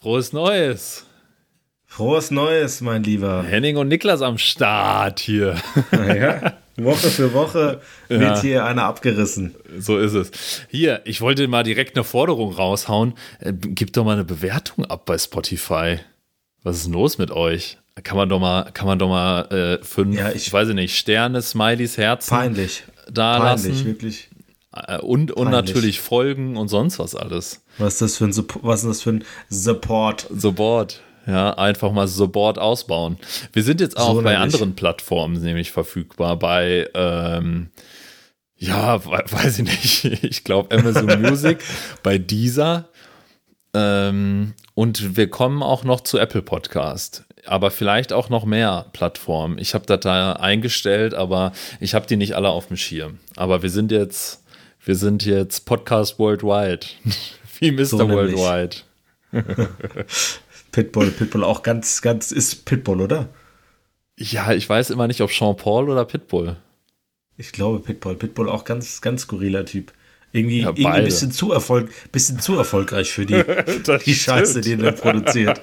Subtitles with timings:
[0.00, 1.04] Frohes Neues.
[1.86, 3.42] Frohes Neues, mein Lieber.
[3.42, 5.56] Henning und Niklas am Start hier.
[5.92, 8.40] Ja, Woche für Woche wird Ja.
[8.40, 9.56] hier einer abgerissen.
[9.80, 10.30] So ist es.
[10.70, 13.14] Hier, ich wollte mal direkt eine Forderung raushauen.
[13.40, 15.98] Äh, Gib doch mal eine Bewertung ab bei Spotify.
[16.62, 17.78] Was ist denn los mit euch?
[18.04, 19.40] Kann man doch mal, kann man doch mal
[19.80, 22.84] äh, fünf, Ja, ich ich- weiß ich nicht, Sterne, Smileys, Herzen Peinlich.
[23.10, 23.84] da Peinlich, lassen.
[23.86, 24.28] wirklich.
[24.86, 27.62] Äh, Und, und natürlich folgen und sonst was alles.
[27.78, 30.26] Was ist das für ein, was ist das für ein Support?
[30.34, 31.00] Support.
[31.26, 33.18] Ja, einfach mal Support ausbauen.
[33.52, 34.38] Wir sind jetzt auch So bei nämlich.
[34.54, 36.38] anderen Plattformen nämlich verfügbar.
[36.38, 37.68] Bei, ähm,
[38.56, 40.04] ja, we- weiß ich nicht.
[40.24, 41.58] Ich glaube Amazon Music,
[42.02, 42.88] bei Deezer.
[43.74, 47.24] Ähm, und wir kommen auch noch zu Apple Podcast.
[47.46, 49.58] Aber vielleicht auch noch mehr Plattformen.
[49.58, 53.18] Ich habe das da eingestellt, aber ich habe die nicht alle auf dem Schirm.
[53.36, 54.44] Aber wir sind jetzt,
[54.88, 56.86] wir sind jetzt Podcast Worldwide.
[57.58, 57.84] Wie Mr.
[57.84, 58.08] So.
[58.08, 58.76] Worldwide.
[60.72, 63.28] Pitbull, Pitbull auch ganz, ganz, ist Pitbull, oder?
[64.18, 66.56] Ja, ich weiß immer nicht, ob Jean Paul oder Pitbull.
[67.36, 68.14] Ich glaube Pitbull.
[68.14, 69.92] Pitbull auch ganz, ganz skurriler Typ.
[70.32, 73.44] Irgendwie, Ja, irgendwie ein bisschen zu, Erfolg, bisschen zu erfolgreich für die,
[74.06, 75.60] die Scheiße, die er produziert.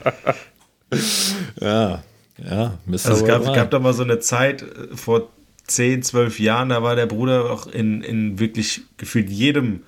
[1.59, 2.03] Ja,
[2.37, 2.93] ja, Mr.
[2.93, 5.31] Also es gab, gab da mal so eine Zeit äh, vor
[5.67, 9.81] 10, 12 Jahren, da war der Bruder auch in, in wirklich gefühlt jedem,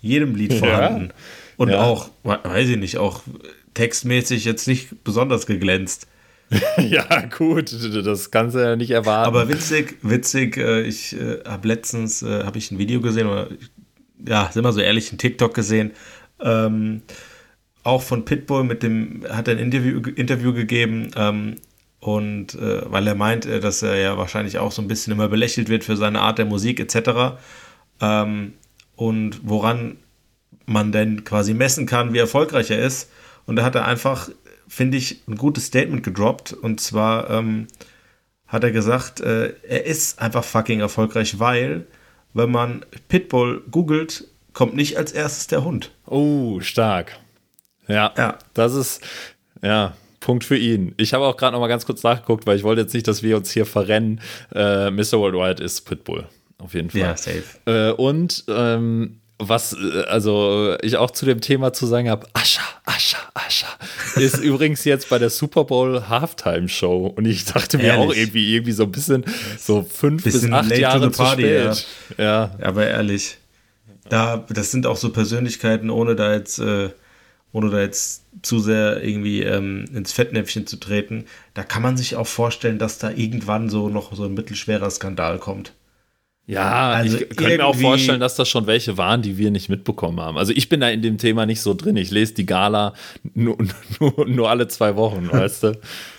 [0.00, 1.12] jedem Lied vorhanden.
[1.56, 1.82] Und Ja.
[1.82, 3.22] auch, we- weiß ich nicht, auch
[3.74, 6.06] textmäßig jetzt nicht besonders geglänzt.
[6.78, 7.72] ja, gut,
[8.04, 9.28] das kannst du ja nicht erwarten.
[9.28, 13.48] Aber witzig, witzig, äh, ich äh, habe letztens, äh, habe ich ein Video gesehen, oder
[14.26, 15.92] ja, sind wir so ehrlich, ein TikTok gesehen,
[16.40, 17.02] ähm,
[17.84, 21.56] auch von Pitbull mit dem, hat er ein Interview, Interview gegeben, ähm,
[22.00, 25.28] und äh, weil er meint, äh, dass er ja wahrscheinlich auch so ein bisschen immer
[25.28, 27.38] belächelt wird für seine Art der Musik etc.
[28.00, 28.54] Ähm,
[28.96, 29.98] und woran
[30.66, 33.10] man denn quasi messen kann, wie erfolgreich er ist.
[33.46, 34.30] Und da hat er einfach,
[34.68, 36.52] finde ich, ein gutes Statement gedroppt.
[36.52, 37.66] Und zwar ähm,
[38.46, 41.86] hat er gesagt, äh, er ist einfach fucking erfolgreich, weil,
[42.34, 45.92] wenn man Pitbull googelt, kommt nicht als erstes der Hund.
[46.06, 47.18] oh, stark.
[47.88, 48.38] Ja, Ja.
[48.54, 49.02] das ist,
[49.62, 50.94] ja, Punkt für ihn.
[50.98, 53.22] Ich habe auch gerade noch mal ganz kurz nachgeguckt, weil ich wollte jetzt nicht, dass
[53.22, 54.20] wir uns hier verrennen.
[54.54, 55.14] Äh, Mr.
[55.14, 56.26] Worldwide ist Pitbull,
[56.58, 57.00] auf jeden Fall.
[57.00, 57.42] Ja, safe.
[57.66, 62.62] Äh, und ähm, was äh, also ich auch zu dem Thema zu sagen habe, Ascha,
[62.84, 63.66] Ascha, Ascha,
[64.16, 68.10] ist übrigens jetzt bei der Super Bowl Halftime Show und ich dachte mir Ehrlich?
[68.10, 69.24] auch irgendwie irgendwie so ein bisschen
[69.58, 71.86] so fünf bis Bisschen acht late to Jahre the zu party, spät.
[72.18, 72.54] Ja.
[72.60, 73.38] Aber ehrlich,
[74.08, 76.90] da, das sind auch so Persönlichkeiten, ohne da jetzt, äh,
[77.52, 81.24] ohne da jetzt zu sehr irgendwie ähm, ins Fettnäpfchen zu treten.
[81.54, 85.38] Da kann man sich auch vorstellen, dass da irgendwann so noch so ein mittelschwerer Skandal
[85.38, 85.72] kommt.
[86.46, 89.68] Ja, Also ich könnte mir auch vorstellen, dass das schon welche waren, die wir nicht
[89.68, 90.36] mitbekommen haben.
[90.36, 91.96] Also ich bin da in dem Thema nicht so drin.
[91.96, 92.94] Ich lese die Gala
[93.34, 93.56] nur,
[94.00, 95.80] nur, nur alle zwei Wochen, weißt du?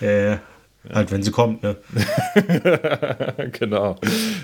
[0.88, 1.76] Äh, Halt, wenn sie kommt, ne?
[3.58, 3.96] genau.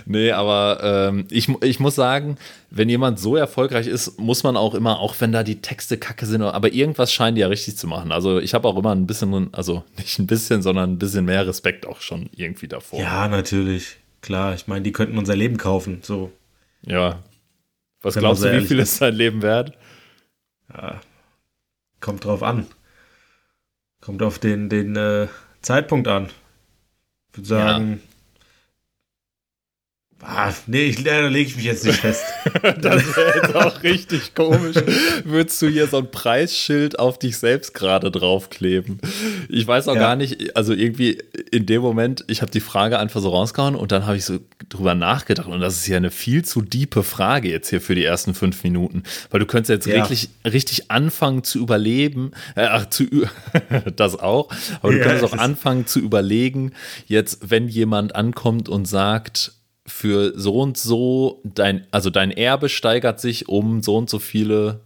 [0.06, 2.36] Nee, aber ähm, ich, ich muss sagen,
[2.70, 6.26] wenn jemand so erfolgreich ist, muss man auch immer, auch wenn da die Texte kacke
[6.26, 8.12] sind, aber irgendwas scheinen die ja richtig zu machen.
[8.12, 11.46] Also ich habe auch immer ein bisschen, also nicht ein bisschen, sondern ein bisschen mehr
[11.46, 13.00] Respekt auch schon irgendwie davor.
[13.00, 13.96] Ja, natürlich.
[14.22, 16.00] Klar, ich meine, die könnten unser Leben kaufen.
[16.02, 16.30] So,
[16.82, 17.22] Ja.
[18.00, 18.96] Was Wenn glaubst du, wie viel ist.
[18.98, 19.72] sein Leben wert?
[22.00, 22.66] kommt drauf an.
[24.00, 25.26] Kommt auf den, den äh,
[25.62, 26.30] Zeitpunkt an.
[27.32, 28.02] Ich würde sagen.
[30.20, 32.24] Ah, nee, ich, da lege ich mich jetzt nicht fest.
[32.80, 34.76] Das wäre jetzt auch richtig komisch.
[35.24, 39.00] Würdest du hier so ein Preisschild auf dich selbst gerade draufkleben?
[39.48, 40.00] Ich weiß auch Ja.
[40.00, 43.92] gar nicht, also irgendwie in dem Moment, ich habe die Frage einfach so rausgehauen und
[43.92, 44.38] dann habe ich so
[44.70, 48.04] drüber nachgedacht und das ist ja eine viel zu diepe Frage jetzt hier für die
[48.04, 50.02] ersten fünf Minuten, weil du könntest jetzt Ja.
[50.04, 53.04] richtig, richtig anfangen zu überleben, äh, ach, zu,
[53.96, 54.50] das auch,
[54.82, 56.72] aber du Ja, könntest auch anfangen zu überlegen,
[57.06, 59.52] jetzt, wenn jemand ankommt und sagt,
[59.88, 64.80] für so und so, dein, also dein Erbe steigert sich um so und so viele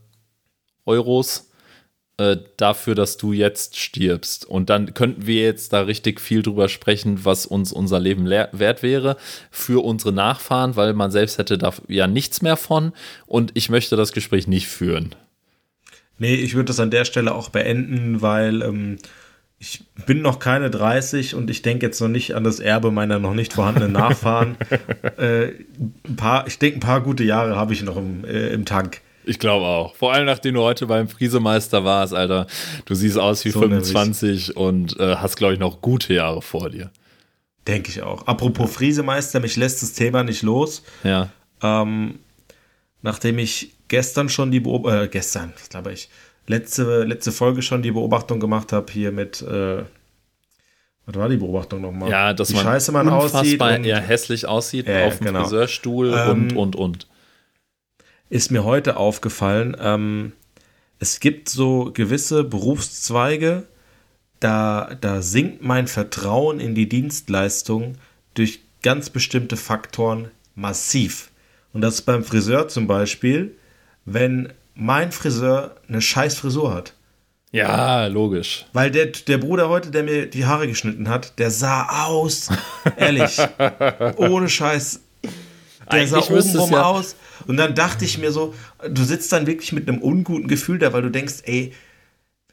[0.86, 1.50] Euros
[2.18, 4.44] äh, dafür, dass du jetzt stirbst.
[4.44, 8.82] Und dann könnten wir jetzt da richtig viel drüber sprechen, was uns unser Leben wert
[8.82, 9.16] wäre
[9.50, 12.92] für unsere Nachfahren, weil man selbst hätte da ja nichts mehr von.
[13.26, 15.14] Und ich möchte das Gespräch nicht führen.
[16.18, 18.98] Nee, ich würde das an der Stelle auch beenden, weil ähm,
[19.62, 23.20] ich bin noch keine 30 und ich denke jetzt noch nicht an das Erbe meiner
[23.20, 24.56] noch nicht vorhandenen Nachfahren.
[25.18, 25.52] äh,
[26.04, 29.02] ein paar, ich denke, ein paar gute Jahre habe ich noch im, äh, im Tank.
[29.24, 29.94] Ich glaube auch.
[29.94, 32.48] Vor allem, nachdem du heute beim Friesemeister warst, Alter.
[32.86, 36.68] Du siehst aus wie So 25 und äh, hast, glaube ich, noch gute Jahre vor
[36.68, 36.90] dir.
[37.68, 38.26] Denke ich auch.
[38.26, 40.82] Apropos Friesemeister, mich lässt das Thema nicht los.
[41.04, 41.30] Ja.
[41.62, 42.18] Ähm,
[43.00, 46.08] nachdem ich gestern schon die Beobachtung, äh, gestern, glaube ich,
[46.46, 49.82] letzte, letzte Folge schon die Beobachtung gemacht habe, hier mit, äh,
[51.06, 52.10] was war die Beobachtung nochmal?
[52.10, 53.60] Ja, dass Wie man scheiße man aussieht.
[53.60, 55.42] und ja, hässlich aussieht Ja, auf dem genau.
[55.42, 57.06] Friseurstuhl Ähm, und, und, und.
[58.30, 60.32] ist mir heute aufgefallen, ähm,
[60.98, 63.64] es gibt so gewisse Berufszweige,
[64.38, 67.96] da, da sinkt mein Vertrauen in die Dienstleistung
[68.34, 71.30] durch ganz bestimmte Faktoren massiv.
[71.72, 73.56] Und das ist beim Friseur zum Beispiel,
[74.04, 76.94] wenn mein Friseur eine scheiß Frisur hat.
[77.50, 78.64] Ja, logisch.
[78.72, 82.48] Weil der, der Bruder heute, der mir die Haare geschnitten hat, der sah aus,
[82.96, 83.36] ehrlich,
[84.16, 85.00] ohne Scheiß.
[85.22, 85.32] Der
[86.00, 87.16] Eigentlich sah obenrum ja- aus.
[87.46, 88.54] Und dann dachte ich mir so,
[88.88, 91.72] du sitzt dann wirklich mit einem unguten Gefühl da, weil du denkst, ey,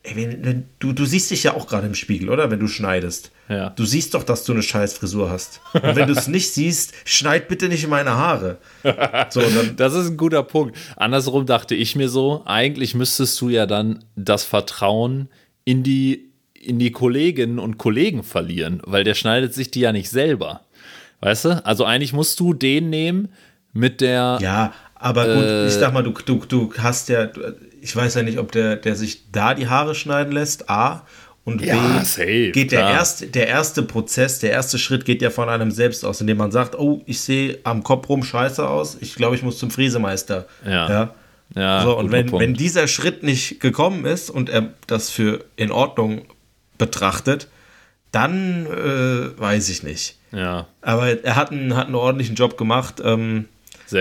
[0.10, 2.50] ey wenn, du, du siehst dich ja auch gerade im Spiegel, oder?
[2.52, 3.32] Wenn du schneidest.
[3.48, 3.72] Ja.
[3.72, 5.62] Du siehst doch, dass du eine scheiß Frisur hast.
[5.74, 8.58] Und wenn du es nicht siehst, schneid bitte nicht in meine Haare.
[9.32, 9.42] So,
[9.76, 10.78] Das ist ein guter Punkt.
[10.96, 15.30] Andersrum dachte ich mir so, eigentlich müsstest du ja dann das Vertrauen
[15.66, 20.10] in die, in die Kolleginnen und Kollegen verlieren, weil der schneidet sich die ja nicht
[20.10, 20.62] selber.
[21.22, 21.66] Weißt du?
[21.66, 23.30] Also eigentlich musst du den nehmen
[23.74, 24.40] mit der.
[24.42, 27.30] Ja, aber gut, Äh, ich sag mal, du, du, du hast ja,
[27.82, 31.06] ich weiß ja nicht, ob der, der sich da die Haare schneiden lässt, A.
[31.46, 32.92] Und Ja, B, safe, geht der klar.
[32.92, 36.52] erste, der erste Prozess, der erste Schritt geht ja von einem selbst aus, indem man
[36.52, 40.46] sagt, oh, ich sehe am Kopf rum scheiße aus, ich glaube, ich muss zum Friesemeister.
[40.66, 40.90] Ja.
[40.90, 41.14] ja.
[41.56, 42.44] Ja, so, und wenn, Punkt.
[42.44, 46.26] wenn dieser Schritt nicht gekommen ist und er das für in Ordnung
[46.78, 47.48] betrachtet,
[48.12, 50.18] dann äh, weiß ich nicht.
[50.32, 53.02] Ja, Aber er hat einen, hat einen ordentlichen Job gemacht.
[53.04, 53.46] Ähm,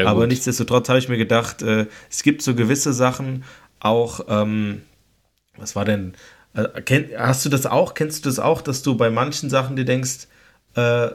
[0.05, 3.45] aber nichtsdestotrotz habe ich mir gedacht, äh, es gibt so gewisse Sachen,
[3.81, 4.83] auch, ähm,
[5.57, 6.15] was war denn,
[6.55, 9.77] äh, kenn, hast du das auch, kennst du das auch, dass du bei manchen Sachen
[9.77, 10.29] dir denkst,
[10.75, 11.11] äh,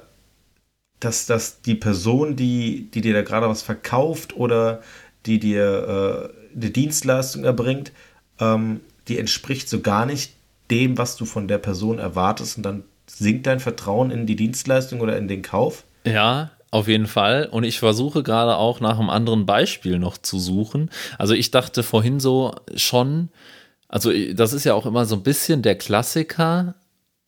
[1.00, 4.82] dass, dass die Person, die, die dir da gerade was verkauft oder
[5.26, 7.92] die dir äh, eine Dienstleistung erbringt,
[8.40, 10.34] ähm, die entspricht so gar nicht
[10.72, 15.02] dem, was du von der Person erwartest und dann sinkt dein Vertrauen in die Dienstleistung
[15.02, 15.84] oder in den Kauf?
[16.06, 17.48] Ja, auf jeden Fall.
[17.52, 20.90] Und ich versuche gerade auch nach einem anderen Beispiel noch zu suchen.
[21.18, 23.30] Also ich dachte vorhin so schon,
[23.88, 26.76] also das ist ja auch immer so ein bisschen der Klassiker.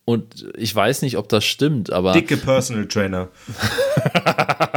[0.04, 3.30] Und ich weiß nicht, ob das stimmt, aber Dicke Personal Trainer.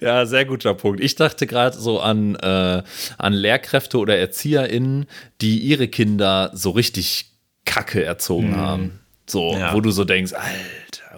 [0.00, 1.00] ja, sehr guter Punkt.
[1.00, 2.82] Ich dachte gerade so an, äh,
[3.18, 5.06] an Lehrkräfte oder ErzieherInnen,
[5.40, 7.30] die ihre Kinder so richtig
[7.64, 9.00] kacke erzogen haben.
[9.26, 9.74] So, Ja.
[9.74, 10.46] wo du so denkst, Alter,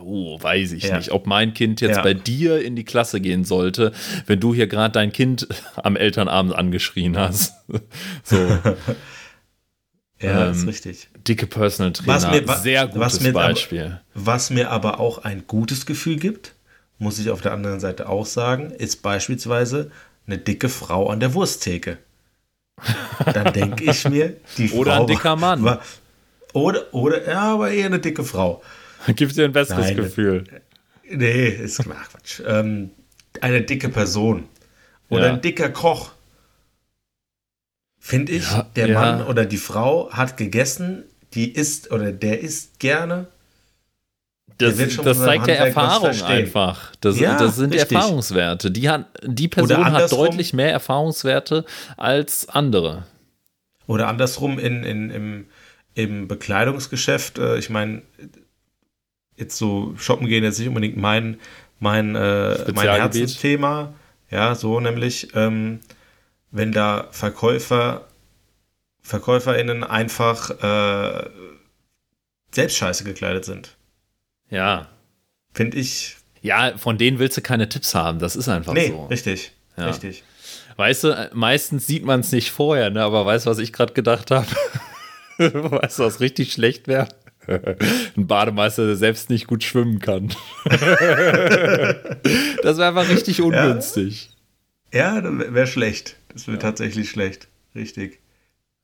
[0.02, 0.96] oh, weiß ich Ja.
[0.96, 2.02] nicht, ob mein Kind jetzt Ja.
[2.02, 3.92] bei dir in die Klasse gehen sollte,
[4.26, 5.46] wenn du hier gerade dein Kind
[5.76, 7.54] am Elternabend angeschrien hast.
[8.24, 8.36] so,
[10.20, 11.08] Ja, Ähm, ist richtig.
[11.28, 14.00] dicke Personal Was Trainer, mir- wa- sehr gutes was mir aber- Beispiel.
[14.14, 16.54] Was mir aber auch ein gutes Gefühl gibt,
[16.98, 19.92] muss ich auf der anderen Seite auch sagen, ist beispielsweise
[20.26, 21.98] eine dicke Frau an der Wursttheke.
[23.32, 24.78] Dann denke ich mir, die Frau.
[24.78, 25.62] Oder ein dicker Mann.
[25.62, 25.80] War,
[26.52, 28.60] oder, oder, ja, aber eher eine dicke Frau.
[29.14, 30.44] Gibt dir ein besseres Nein, Gefühl.
[31.10, 32.42] Nee, ist ach, Quatsch.
[32.46, 32.90] Ähm,
[33.40, 34.48] eine dicke Person.
[35.08, 35.32] Oder Ja.
[35.34, 36.12] ein dicker Koch.
[37.98, 39.00] Finde ich, Ja, der ja.
[39.00, 41.04] Mann oder die Frau hat gegessen,
[41.34, 43.26] die isst oder der isst gerne.
[44.58, 46.92] Das, das zeigt was Erfahrung einfach.
[47.00, 47.92] Das, Ja, das sind richtig.
[47.92, 48.70] Erfahrungswerte.
[48.70, 51.64] Die, hat, die Person hat deutlich mehr Erfahrungswerte
[51.96, 53.04] als andere.
[53.86, 55.46] Oder andersrum in, in, im,
[55.94, 57.38] im Bekleidungsgeschäft.
[57.38, 58.02] Äh, ich meine,
[59.38, 61.38] jetzt so shoppen gehen jetzt nicht unbedingt mein,
[61.80, 62.88] mein, äh, mein.
[62.88, 63.94] Herzensthema.
[64.30, 65.80] Ja, so nämlich, ähm,
[66.50, 68.06] wenn da Verkäufer,
[69.02, 71.30] VerkäuferInnen einfach äh,
[72.50, 73.76] selbst scheiße gekleidet sind.
[74.50, 74.88] Ja.
[75.54, 76.16] Finde ich.
[76.42, 78.18] Ja, von denen willst du keine Tipps haben.
[78.18, 79.06] Das ist einfach Nee, so.
[79.06, 79.52] richtig.
[79.76, 79.86] Ja.
[79.86, 80.22] Richtig.
[80.76, 83.02] Weißt du, meistens sieht man es nicht vorher, ne?
[83.02, 84.46] aber weißt du, was ich gerade gedacht habe?
[85.38, 87.08] weißt du, was richtig schlecht wäre?
[88.16, 90.28] Ein Bademeister, der selbst nicht gut schwimmen kann.
[92.62, 94.30] das wäre einfach richtig ungünstig.
[94.92, 96.16] Ja, wäre schlecht.
[96.32, 97.48] Das wäre tatsächlich schlecht.
[97.74, 98.20] Richtig.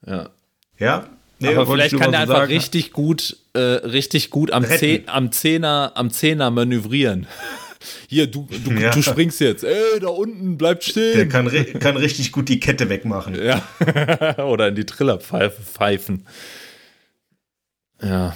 [0.06, 0.30] Ja.
[0.78, 1.06] Ja.
[1.40, 2.52] Nee, aber vielleicht kann der so einfach sagen.
[2.52, 4.78] richtig gut, äh, richtig gut am, Retten.
[4.78, 7.26] Zeh, am, Zehner, am Zehner manövrieren.
[8.08, 8.90] Hier, du, du, Ja.
[8.92, 9.62] du springst jetzt.
[9.62, 11.28] Ey, da unten, bleib Der stehen.
[11.28, 13.34] kann, ri- kann richtig gut die Kette wegmachen.
[13.34, 13.62] Ja.
[14.46, 16.26] Oder in die Triller pfeife- pfeifen.
[18.00, 18.34] Ja.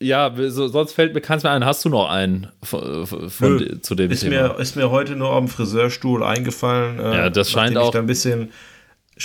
[0.00, 1.64] Ja, so, sonst fällt mir keins mehr ein.
[1.64, 3.80] Hast du noch einen von, von, Nö.
[3.80, 4.48] zu dem Ist Thema?
[4.54, 6.98] mir, ist mir heute nur am Friseurstuhl eingefallen.
[7.00, 8.50] äh, Ja, das scheint auch- ich da ein bisschen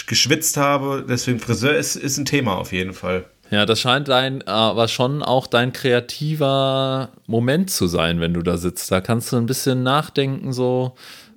[0.07, 1.05] geschwitzt habe.
[1.07, 3.25] Deswegen Friseur ist, ist ein Thema auf jeden Fall.
[3.49, 8.55] Ja, das scheint dein, aber schon auch dein kreativer Moment zu sein, wenn du da
[8.55, 8.89] sitzt.
[8.91, 10.93] Da kannst du ein bisschen nachdenken, so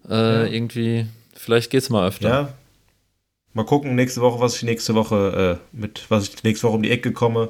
[0.09, 1.07] äh, irgendwie.
[1.35, 2.29] Vielleicht geht's mal öfter.
[2.29, 2.49] Ja.
[3.53, 6.83] mal gucken, nächste Woche, was ich nächste Woche äh, mit, was ich nächste Woche um
[6.85, 7.49] die Ecke komme.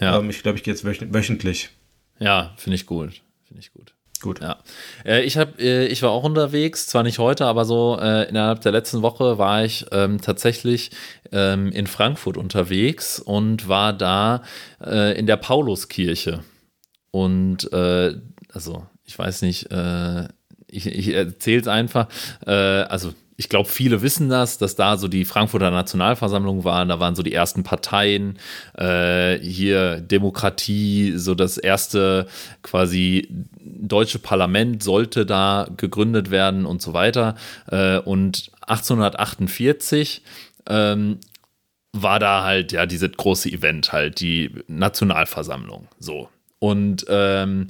[0.00, 0.18] Ja.
[0.18, 1.70] Ähm, ich glaube, ich gehe jetzt wöchentlich.
[2.18, 3.22] Ja, finde ich gut.
[3.46, 3.94] Finde ich gut.
[4.20, 4.40] Gut.
[4.40, 4.58] Ja.
[5.04, 8.62] Äh, ich, hab, äh, ich war auch unterwegs, zwar nicht heute, aber so äh, innerhalb
[8.62, 10.90] der letzten Woche war ich ähm, tatsächlich
[11.32, 14.42] ähm, in Frankfurt unterwegs und war da
[14.82, 16.42] äh, in der Pauluskirche.
[17.10, 18.14] Und äh,
[18.52, 20.28] also, ich weiß nicht, äh,
[20.66, 22.08] ich, ich erzähle es einfach.
[22.44, 26.88] also, ich glaube, viele wissen das, dass da so die Frankfurter Nationalversammlung waren.
[26.88, 28.38] Da waren so die ersten Parteien,
[28.78, 32.26] äh, hier Demokratie, so das erste
[32.62, 33.28] quasi
[33.60, 37.34] deutsche Parlament sollte da gegründet werden und so weiter.
[37.70, 40.22] Äh, und 1848
[40.68, 41.18] ähm,
[41.92, 45.88] war da halt ja dieses große Event halt, die Nationalversammlung.
[45.98, 46.30] So.
[46.58, 47.68] Und ähm,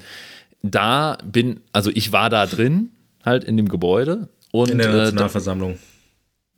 [0.62, 2.90] da bin, also ich war da drin,
[3.24, 4.28] halt in dem Gebäude
[4.62, 5.72] und, in der äh, Nationalversammlung.
[5.72, 5.76] Äh,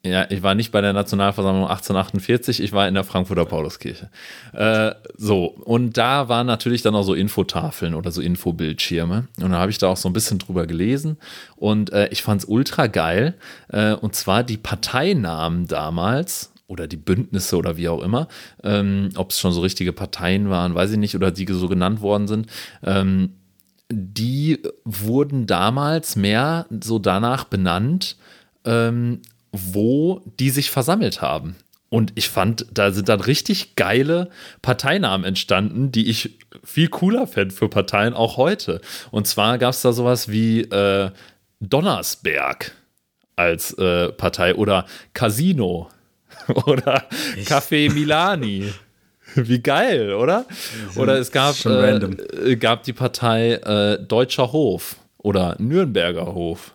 [0.04, 4.10] ja, ich war nicht bei der Nationalversammlung 1848, ich war in der Frankfurter Pauluskirche.
[4.52, 9.26] Äh, so, und da waren natürlich dann auch so Infotafeln oder so Infobildschirme.
[9.40, 11.18] Und da habe ich da auch so ein bisschen drüber gelesen.
[11.56, 13.34] Und äh, ich fand es ultra geil.
[13.68, 18.28] Äh, und zwar die Parteinamen damals oder die Bündnisse oder wie auch immer,
[18.62, 22.02] ähm, ob es schon so richtige Parteien waren, weiß ich nicht, oder die so genannt
[22.02, 22.46] worden sind.
[22.84, 23.32] Ähm,
[23.90, 28.16] die wurden damals mehr so danach benannt,
[28.64, 31.56] ähm, wo die sich versammelt haben.
[31.90, 34.28] Und ich fand, da sind dann richtig geile
[34.60, 38.82] Parteinamen entstanden, die ich viel cooler fände für Parteien auch heute.
[39.10, 41.10] Und zwar gab es da sowas wie äh,
[41.60, 42.72] Donnersberg
[43.36, 45.88] als äh, Partei oder Casino
[46.66, 47.08] oder
[47.44, 48.70] Café Milani.
[49.48, 50.46] Wie geil, oder?
[50.96, 56.74] Oder es gab, äh, gab die Partei äh, Deutscher Hof oder Nürnberger Hof.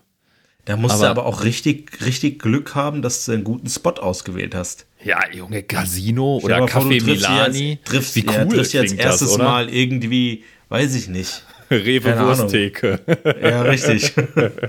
[0.65, 3.91] Da musst aber, du aber auch richtig, richtig Glück haben, dass du einen guten Spot
[3.91, 4.85] ausgewählt hast.
[5.03, 7.79] Ja, Junge, Casino oder Café Milani.
[7.83, 11.43] Triffst, Wie cool ja, triffst jetzt erstes das, Mal irgendwie, weiß ich nicht.
[11.69, 12.99] Rewe Wursttheke.
[13.41, 14.13] Ja, richtig.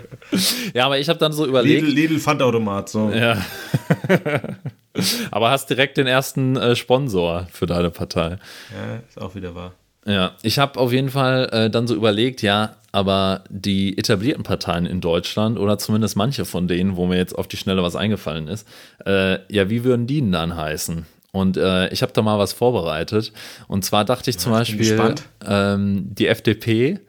[0.74, 1.82] ja, aber ich habe dann so überlegt.
[1.82, 3.10] Lidl, Lidl Pfandautomat, so.
[3.10, 3.44] Ja.
[5.30, 8.38] aber hast direkt den ersten äh, Sponsor für deine Partei.
[8.72, 9.72] Ja, ist auch wieder wahr.
[10.06, 14.84] Ja, ich habe auf jeden Fall äh, dann so überlegt, ja, aber die etablierten Parteien
[14.86, 18.46] in Deutschland oder zumindest manche von denen, wo mir jetzt auf die Schnelle was eingefallen
[18.46, 18.68] ist,
[19.06, 21.06] äh, ja, wie würden die denn dann heißen?
[21.32, 23.32] Und äh, ich habe da mal was vorbereitet.
[23.66, 27.00] Und zwar dachte ich ja, zum Beispiel, ähm, die FDP,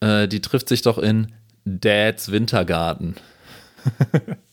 [0.00, 1.32] äh, die trifft sich doch in
[1.64, 3.14] Dads Wintergarten.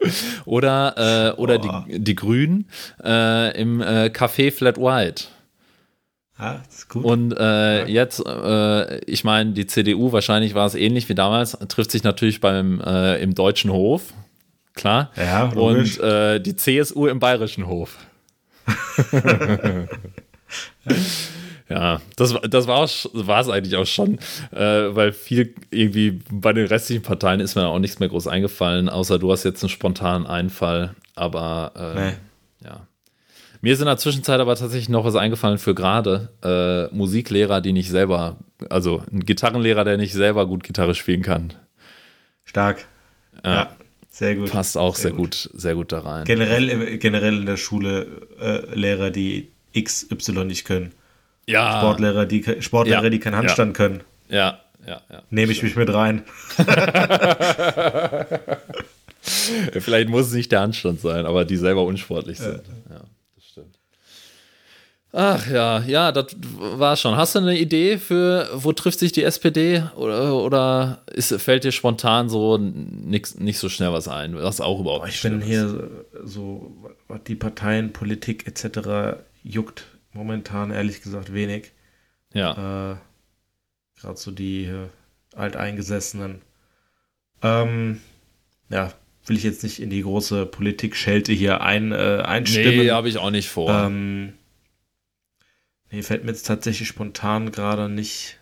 [0.44, 2.68] oder äh, oder die, die Grünen
[3.02, 5.24] äh, im äh, Café Flat White.
[6.38, 7.04] Ja, ist gut.
[7.04, 7.86] Und äh, ja.
[7.86, 12.40] jetzt, äh, ich meine, die CDU, wahrscheinlich war es ähnlich wie damals, trifft sich natürlich
[12.40, 14.14] beim äh, im Deutschen Hof,
[14.74, 15.10] klar.
[15.16, 15.98] Ja, logisch.
[15.98, 17.98] Und äh, die CSU im Bayerischen Hof.
[21.70, 24.18] ja, das, das war es eigentlich auch schon,
[24.50, 28.88] äh, weil viel irgendwie bei den restlichen Parteien ist mir auch nichts mehr groß eingefallen,
[28.88, 30.96] außer du hast jetzt einen spontanen Einfall.
[31.14, 32.12] Aber äh, nee.
[32.64, 32.86] ja.
[33.60, 37.72] Mir ist in der Zwischenzeit aber tatsächlich noch was eingefallen für gerade äh, Musiklehrer, die
[37.72, 41.52] nicht selber, also ein Gitarrenlehrer, der nicht selber gut Gitarre spielen kann.
[42.44, 42.86] Stark.
[43.44, 43.54] Ja.
[43.54, 43.76] ja.
[44.08, 44.50] Sehr gut.
[44.50, 45.48] Passt auch sehr, sehr gut.
[45.52, 45.60] gut.
[45.60, 46.24] sehr gut da rein.
[46.24, 48.08] Generell, generell in der Schule
[48.40, 50.92] äh, Lehrer, die XY nicht können.
[51.46, 51.80] Ja.
[51.80, 53.10] Sportlehrer, die, Sportlehrer, ja.
[53.10, 53.84] die keinen Handstand ja.
[53.84, 54.00] können.
[54.28, 55.22] Ja, ja, ja.
[55.30, 56.24] Nehme ich mich mit rein.
[59.22, 62.62] Vielleicht muss es nicht der Handstand sein, aber die selber unsportlich sind.
[62.88, 63.02] Ja.
[65.12, 67.16] Ach ja, ja, das war schon.
[67.16, 69.82] Hast du eine Idee für, wo trifft sich die SPD?
[69.96, 74.36] Oder, oder ist, fällt dir spontan so nix, nicht so schnell was ein?
[74.36, 75.90] Was auch überhaupt Ich bin hier
[76.22, 76.72] so,
[77.08, 79.18] was die Parteien, Politik etc.
[79.42, 81.72] juckt momentan ehrlich gesagt wenig.
[82.32, 82.92] Ja.
[82.92, 82.96] Äh,
[84.00, 84.88] Gerade so die äh,
[85.34, 86.40] Alteingesessenen.
[87.42, 88.00] Ähm,
[88.68, 88.92] ja,
[89.26, 92.78] will ich jetzt nicht in die große Politik-Schelte hier ein, äh, einstimmen.
[92.78, 93.70] Nee, habe ich auch nicht vor.
[93.70, 94.34] Ähm,
[95.90, 98.38] Nee, fällt mir jetzt tatsächlich spontan gerade nicht,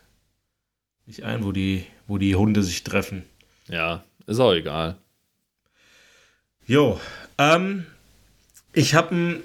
[1.07, 3.25] nicht ein, wo die, wo die Hunde sich treffen.
[3.69, 4.99] Ja, ist auch egal.
[6.67, 7.01] Jo,
[7.39, 7.87] ähm,
[8.75, 9.43] ich habe ein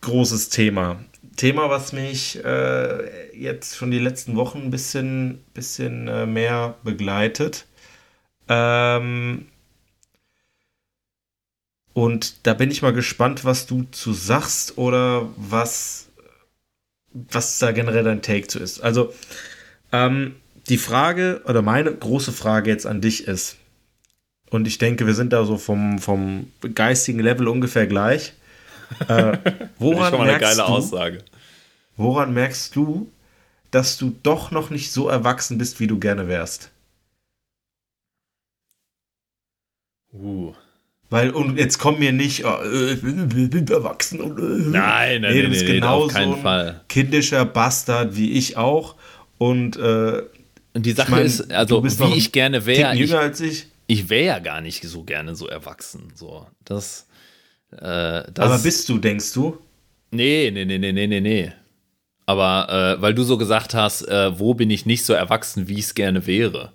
[0.00, 1.04] mittelgroßes Thema.
[1.36, 7.66] Thema, was mich äh, jetzt schon die letzten Wochen ein bisschen, bisschen äh, mehr begleitet.
[8.48, 9.46] Ähm,
[11.92, 16.06] und da bin ich mal gespannt, was du zu sagst oder was
[17.12, 18.80] was da generell dein Take zu ist.
[18.80, 19.12] Also,
[19.90, 20.36] ähm,
[20.68, 23.56] die Frage oder meine große Frage jetzt an dich ist,
[24.48, 28.34] und ich denke, wir sind da so vom, vom geistigen Level ungefähr gleich.
[29.08, 29.38] Äh,
[29.78, 31.24] woran, schon mal eine merkst geile du, Aussage.
[31.96, 33.10] woran merkst du,
[33.70, 36.70] dass du doch noch nicht so erwachsen bist, wie du gerne wärst?
[40.12, 40.54] Uh.
[41.08, 42.58] Weil, und jetzt komm mir nicht, oh,
[42.92, 44.20] ich bin, ich erwachsen.
[44.20, 44.42] Und, äh.
[44.42, 46.84] Nein, nein, Nee, nein, du bist nein, genau auf keinen so ein Fall.
[46.88, 48.94] kindischer Bastard wie ich auch.
[49.38, 50.22] Und äh,
[50.74, 53.66] Und die Sache mein, ist, also wie ich gerne wäre, ich, jünger als ich.
[53.88, 56.12] ich wäre ja gar nicht so gerne so erwachsen.
[56.14, 57.06] So, das,
[57.72, 59.58] äh, Aber bist du, denkst du?
[60.10, 61.52] Nee, nee, nee, nee, nee, nee, nee.
[62.26, 65.74] Aber äh, weil du so gesagt hast, äh, wo bin ich nicht so erwachsen, wie
[65.74, 66.72] ich es gerne wäre.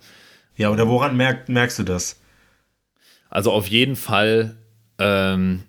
[0.58, 2.20] Ja, oder woran merk, merkst du das?
[3.30, 4.58] Also auf jeden Fall
[5.00, 5.64] ähm,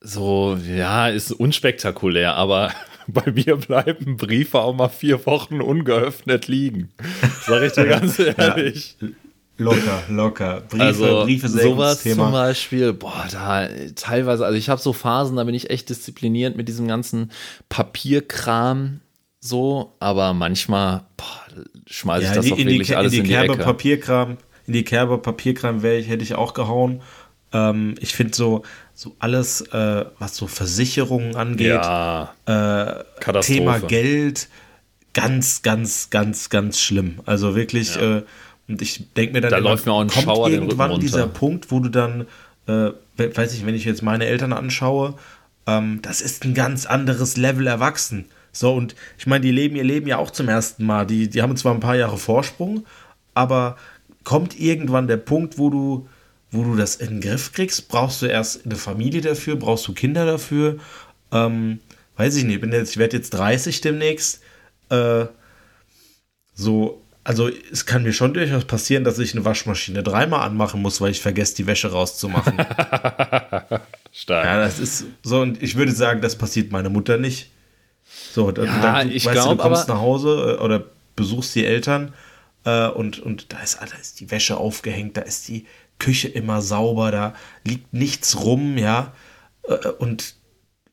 [0.00, 2.72] so, ja, ist unspektakulär, aber
[3.06, 6.90] bei mir bleiben Briefe auch mal vier Wochen ungeöffnet liegen.
[7.46, 8.96] Sag ich dir ganz ehrlich.
[9.60, 10.62] Locker, locker.
[10.68, 12.24] Briefe, also Briefe sowas Thema.
[12.24, 16.56] zum Beispiel, boah, da teilweise, also ich habe so Phasen, da bin ich echt diszipliniert
[16.56, 17.30] mit diesem ganzen
[17.68, 19.00] Papierkram
[19.40, 21.04] so, aber manchmal
[21.86, 23.34] schmeiße ich Ja, das in auch die, in die, wirklich alles in in die die
[23.34, 23.62] Kerbe Ecke.
[23.64, 24.36] Papierkram,
[24.66, 27.02] in die Kerbe Papierkram wäre ich, hätte ich auch gehauen.
[27.52, 28.62] Ähm, ich finde so,
[28.94, 33.40] so alles, äh, was so Versicherungen angeht, ja, äh.
[33.40, 34.48] Thema Geld,
[35.14, 37.20] ganz, ganz, ganz, ganz schlimm.
[37.26, 38.22] Also wirklich, äh,
[38.70, 41.26] und ich denke mir dann, Da immer, läuft mir auch ein kommt Schauer irgendwann dieser
[41.26, 42.22] Punkt, wo du dann,
[42.66, 45.14] äh, we- weiß ich, wenn ich jetzt meine Eltern anschaue,
[45.66, 48.26] ähm, das ist ein ganz anderes Level erwachsen.
[48.52, 51.06] So, und ich meine, die leben ihr Leben ja auch zum ersten Mal.
[51.06, 52.84] Die, die haben zwar ein paar Jahre Vorsprung,
[53.34, 53.76] aber
[54.24, 56.08] kommt irgendwann der Punkt, wo du,
[56.50, 57.88] wo du das in den Griff kriegst?
[57.88, 59.54] Brauchst du erst eine Familie dafür?
[59.56, 60.78] Brauchst du Kinder dafür?
[61.30, 61.78] Ähm,
[62.16, 64.40] weiß ich nicht, ich bin jetzt, ich werde jetzt 30 demnächst.
[64.88, 65.26] Äh,
[66.54, 67.00] so,
[67.30, 71.12] also es kann mir schon durchaus passieren, dass ich eine Waschmaschine dreimal anmachen muss, weil
[71.12, 72.56] ich vergesse, die Wäsche rauszumachen.
[74.12, 74.44] Stark.
[74.44, 77.50] ja, das ist so, und ich würde sagen, das passiert meiner Mutter nicht.
[78.32, 81.64] So, dann, Ja, dann ich weißt du, kommst aber- nach Hause äh, oder besuchst die
[81.64, 82.12] Eltern
[82.64, 85.66] äh, und, und da, ist, da ist die Wäsche aufgehängt, da ist die
[86.00, 89.12] Küche immer sauber, da liegt nichts rum, ja.
[89.68, 90.34] Äh, und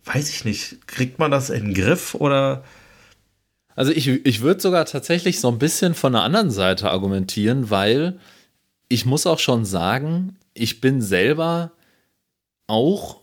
[0.05, 2.63] weiß ich nicht, kriegt man das in den Griff oder
[3.77, 8.19] Also ich, ich würde sogar tatsächlich so ein bisschen von der anderen Seite argumentieren, weil
[8.89, 11.71] ich muss auch schon sagen, ich bin selber
[12.65, 13.17] auch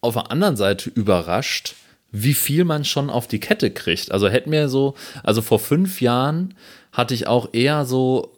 [0.00, 1.76] auf der anderen Seite überrascht,
[2.10, 4.10] wie viel man schon auf die Kette kriegt.
[4.10, 6.54] Also hätte mir so, also vor fünf Jahren
[6.90, 8.36] hatte ich auch eher so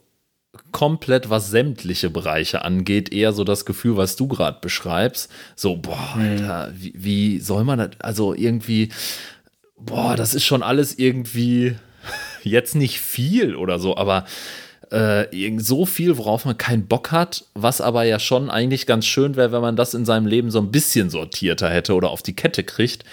[0.71, 5.31] komplett, was sämtliche Bereiche angeht, eher so das Gefühl, was du gerade beschreibst.
[5.57, 8.91] So, boah, Alter, wie, wie soll man das, also irgendwie,
[9.77, 11.77] boah, das ist schon alles irgendwie
[12.43, 14.25] jetzt nicht viel oder so, aber
[14.91, 19.37] äh, so viel, worauf man keinen Bock hat, was aber ja schon eigentlich ganz schön
[19.37, 22.37] wäre, wenn man das in seinem Leben so ein bisschen sortierter hätte oder auf die
[22.37, 23.05] Kette kriegt.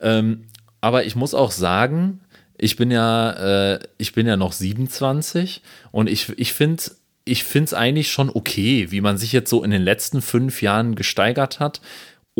[0.00, 0.46] Ähm,
[0.80, 2.20] aber ich muss auch sagen,
[2.58, 6.82] ich bin ja, äh, ich bin ja noch 27 und ich, ich finde
[7.24, 10.62] ich finde es eigentlich schon okay, wie man sich jetzt so in den letzten fünf
[10.62, 11.80] Jahren gesteigert hat,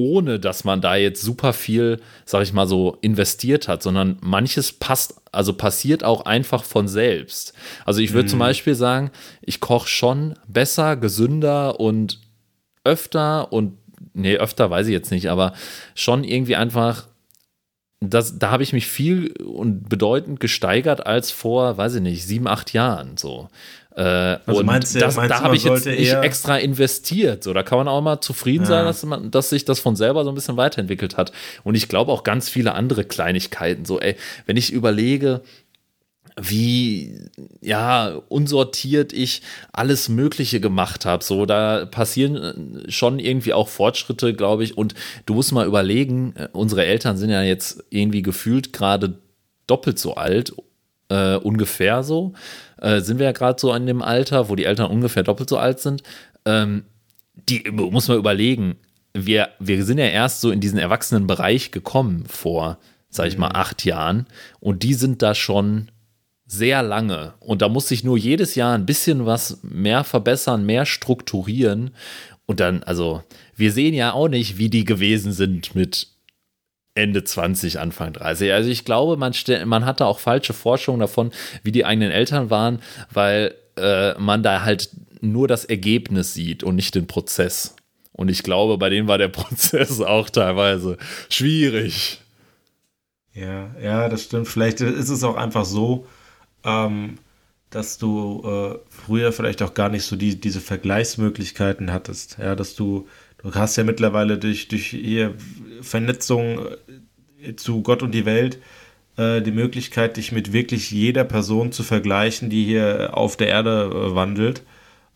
[0.00, 4.72] ohne dass man da jetzt super viel, sag ich mal so, investiert hat, sondern manches
[4.72, 7.52] passt, also passiert auch einfach von selbst.
[7.84, 9.10] Also ich würde zum Beispiel sagen,
[9.42, 12.20] ich koche schon besser, gesünder und
[12.84, 13.76] öfter und,
[14.14, 15.52] nee, öfter weiß ich jetzt nicht, aber
[15.94, 17.06] schon irgendwie einfach
[18.00, 22.48] das, da habe ich mich viel und bedeutend gesteigert als vor, weiß ich nicht, sieben,
[22.48, 23.48] acht Jahren so.
[24.00, 27.44] Äh, Also und meinst du- das, meinst da habe ich jetzt nicht extra investiert.
[27.44, 28.84] So, da kann man auch mal zufrieden sein, Ja.
[28.84, 31.32] dass, man, dass sich das von selber so ein bisschen weiterentwickelt hat.
[31.64, 33.84] Und ich glaube auch ganz viele andere Kleinigkeiten.
[33.84, 35.42] So, ey, wenn ich überlege,
[36.40, 37.18] wie
[37.60, 41.22] ja unsortiert ich alles Mögliche gemacht habe.
[41.24, 42.36] So, da passieren
[42.86, 44.78] äh, schon irgendwie auch Fortschritte, glaube ich.
[44.78, 44.94] Und
[45.26, 49.18] du musst mal überlegen, äh, unsere Eltern sind ja jetzt irgendwie gefühlt gerade
[49.66, 50.52] doppelt so alt,
[51.10, 52.32] äh, ungefähr so.
[52.80, 55.58] Äh, sind wir ja gerade so in dem Alter, wo die Eltern ungefähr doppelt so
[55.58, 56.02] alt sind.
[56.46, 56.84] Ähm,
[57.34, 58.76] die muss man überlegen,
[59.12, 63.84] wir, wir sind ja erst so in diesen Erwachsenenbereich gekommen vor, sag ich mal, acht
[63.84, 64.26] Jahren.
[64.60, 65.90] Und die sind da schon
[66.46, 67.34] sehr lange.
[67.40, 71.90] Und da muss sich nur jedes Jahr ein bisschen was mehr verbessern, mehr strukturieren.
[72.46, 73.22] Und dann, also,
[73.56, 76.08] wir sehen ja auch nicht, wie die gewesen sind mit
[76.94, 78.52] Ende 20, Anfang 30.
[78.52, 79.32] Also ich glaube, man,
[79.64, 81.30] man hatte auch falsche Forschungen davon,
[81.62, 82.80] wie die eigenen Eltern waren,
[83.12, 87.76] weil äh, man da halt nur das Ergebnis sieht und nicht den Prozess.
[88.12, 90.98] Und ich glaube, bei denen war der Prozess auch teilweise
[91.28, 92.20] schwierig.
[93.32, 94.48] Ja, ja, das stimmt.
[94.48, 96.06] Vielleicht ist es auch einfach so,
[96.64, 97.18] ähm,
[97.70, 102.38] dass du äh, früher vielleicht auch gar nicht so die, diese Vergleichsmöglichkeiten hattest.
[102.38, 105.34] Ja, dass du, du hast ja mittlerweile durch, durch hier
[105.82, 106.66] Vernetzung
[107.42, 108.58] äh, zu Gott und die Welt
[109.20, 113.90] äh, die Möglichkeit, dich mit wirklich jeder Person zu vergleichen, die hier auf der Erde
[113.92, 114.62] äh, wandelt.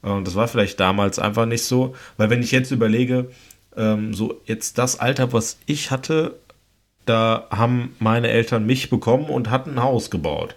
[0.03, 3.31] Und das war vielleicht damals einfach nicht so, weil wenn ich jetzt überlege,
[3.77, 6.38] ähm, so jetzt das Alter, was ich hatte,
[7.07, 10.57] da haben meine Eltern mich bekommen und hatten ein Haus gebaut.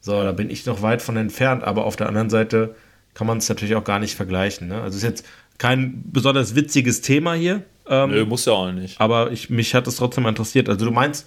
[0.00, 2.76] So, da bin ich noch weit von entfernt, aber auf der anderen Seite
[3.14, 4.68] kann man es natürlich auch gar nicht vergleichen.
[4.68, 4.80] Ne?
[4.80, 5.26] Also ist jetzt
[5.58, 7.64] kein besonders witziges Thema hier.
[7.90, 9.00] Ähm, Nö, muss ja auch nicht.
[9.00, 10.68] Aber ich, mich hat es trotzdem interessiert.
[10.68, 11.26] Also du meinst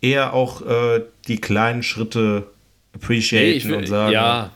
[0.00, 2.48] eher auch äh, die kleinen Schritte
[2.94, 4.12] appreciaten nee, will, und sagen.
[4.12, 4.50] Ja,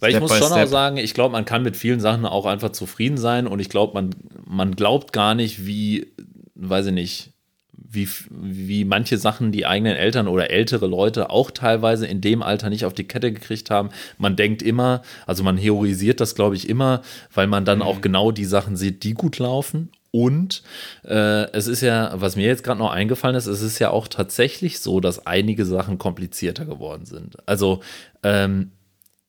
[0.00, 0.66] weil Step ich muss schon Step.
[0.66, 3.70] auch sagen, ich glaube, man kann mit vielen Sachen auch einfach zufrieden sein und ich
[3.70, 4.10] glaube, man,
[4.44, 6.08] man glaubt gar nicht, wie,
[6.54, 7.30] weiß ich nicht,
[7.72, 12.68] wie, wie manche Sachen die eigenen Eltern oder ältere Leute auch teilweise in dem Alter
[12.68, 13.88] nicht auf die Kette gekriegt haben.
[14.18, 17.00] Man denkt immer, also man heroisiert das, glaube ich, immer,
[17.32, 17.84] weil man dann mhm.
[17.84, 19.90] auch genau die Sachen sieht, die gut laufen.
[20.14, 20.62] Und
[21.02, 24.06] äh, es ist ja, was mir jetzt gerade noch eingefallen ist, es ist ja auch
[24.06, 27.36] tatsächlich so, dass einige Sachen komplizierter geworden sind.
[27.48, 27.80] Also
[28.22, 28.70] ähm,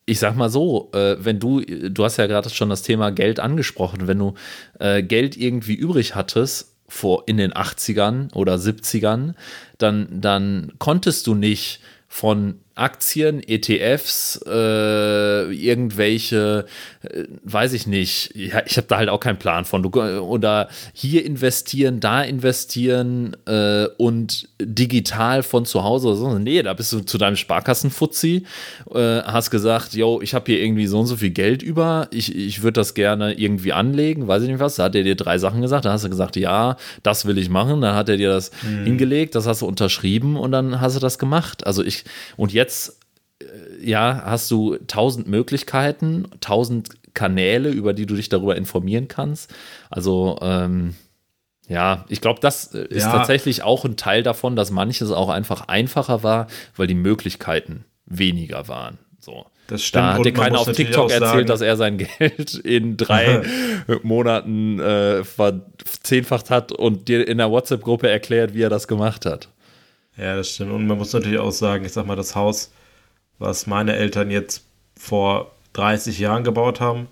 [0.06, 3.40] ich sag mal so, äh, wenn du, du hast ja gerade schon das Thema Geld
[3.40, 4.36] angesprochen, wenn du
[4.78, 9.34] äh, Geld irgendwie übrig hattest, vor in den 80ern oder 70ern,
[9.80, 16.66] dann, dann konntest du nicht von Aktien, ETFs, äh, irgendwelche,
[17.04, 19.82] äh, weiß ich nicht, ja, ich habe da halt auch keinen Plan von.
[19.82, 26.38] Du, oder hier investieren, da investieren äh, und digital von zu Hause oder so.
[26.38, 28.46] Nee, da bist du zu deinem Sparkassenfutzi,
[28.94, 32.36] äh, hast gesagt, yo, ich habe hier irgendwie so und so viel Geld über, ich,
[32.36, 34.76] ich würde das gerne irgendwie anlegen, weiß ich nicht was.
[34.76, 37.48] Da hat er dir drei Sachen gesagt, da hast du gesagt, ja, das will ich
[37.50, 38.84] machen, dann hat er dir das mhm.
[38.84, 41.66] hingelegt, das hast du unterschrieben und dann hast du das gemacht.
[41.66, 42.04] Also ich,
[42.36, 43.00] und jetzt jetzt
[43.42, 43.46] äh,
[43.82, 49.54] ja, hast du tausend Möglichkeiten, tausend Kanäle, über die du dich darüber informieren kannst.
[49.90, 50.96] Also ähm,
[51.68, 53.12] ja, ich glaube, das äh, ist ja.
[53.12, 58.68] tatsächlich auch ein Teil davon, dass manches auch einfach einfacher war, weil die Möglichkeiten weniger
[58.68, 58.98] waren.
[59.20, 59.46] So.
[59.68, 60.04] Das stimmt.
[60.04, 63.42] Da hat dir keiner auf TikTok erzählt, dass er sein Geld in drei
[64.04, 69.50] Monaten äh, verzehnfacht hat und dir in der WhatsApp-Gruppe erklärt, wie er das gemacht hat.
[70.18, 70.72] Ja, das stimmt.
[70.72, 72.72] Und man muss natürlich auch sagen, ich sag mal, das Haus,
[73.40, 74.64] was meine Eltern jetzt
[74.98, 77.08] vor 30 Jahren gebaut haben,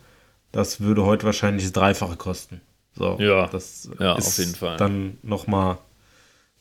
[0.52, 2.62] das würde heute wahrscheinlich das Dreifache kosten.
[2.96, 4.78] So, ja, das ja, ist auf jeden Fall.
[4.78, 5.78] Dann nochmal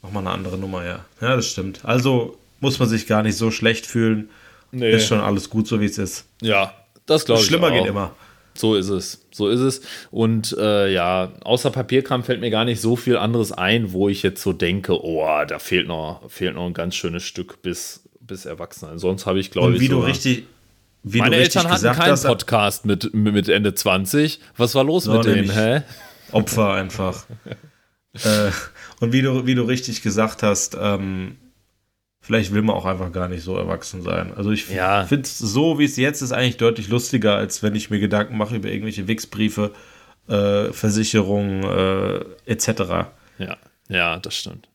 [0.03, 1.05] noch mal eine andere Nummer, ja.
[1.21, 1.85] Ja, das stimmt.
[1.85, 4.31] Also muss man sich gar nicht so schlecht fühlen.
[4.73, 4.91] Nee.
[4.91, 6.25] Ist schon alles gut, so wie es ist.
[6.41, 6.75] Ja,
[7.07, 7.47] das glaube ich.
[7.47, 7.73] Schlimmer auch.
[7.73, 8.15] geht immer.
[8.55, 9.27] So ist es.
[9.33, 9.83] So ist es.
[10.11, 14.23] Und äh, ja, außer Papierkram fällt mir gar nicht so viel anderes ein, wo ich
[14.23, 18.45] jetzt so denke, oh, da fehlt noch, fehlt noch ein ganz schönes Stück bis, bis
[18.45, 18.99] Erwachsene.
[18.99, 20.45] Sonst habe ich, glaube ich, wie du richtig.
[21.05, 24.38] Wie meine du Eltern hatten keinen hast, Podcast mit, mit Ende 20.
[24.57, 25.51] Was war los so mit denen?
[25.51, 25.83] Hä?
[26.31, 27.25] Opfer einfach.
[28.15, 28.51] äh,
[29.01, 31.38] und wie du, wie du richtig gesagt hast, ähm,
[32.25, 34.33] Vielleicht will man auch einfach gar nicht so erwachsen sein.
[34.37, 35.05] Also ich ja.
[35.05, 38.37] finde es so, wie es jetzt ist, eigentlich deutlich lustiger, als wenn ich mir Gedanken
[38.37, 39.73] mache über irgendwelche Wix-Briefe,
[40.29, 43.11] äh, Versicherungen äh, etc.
[43.39, 43.57] Ja,
[43.89, 44.69] ja, das stimmt.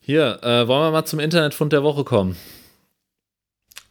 [0.00, 2.36] Hier, äh, wollen wir mal zum Internetfund der Woche kommen?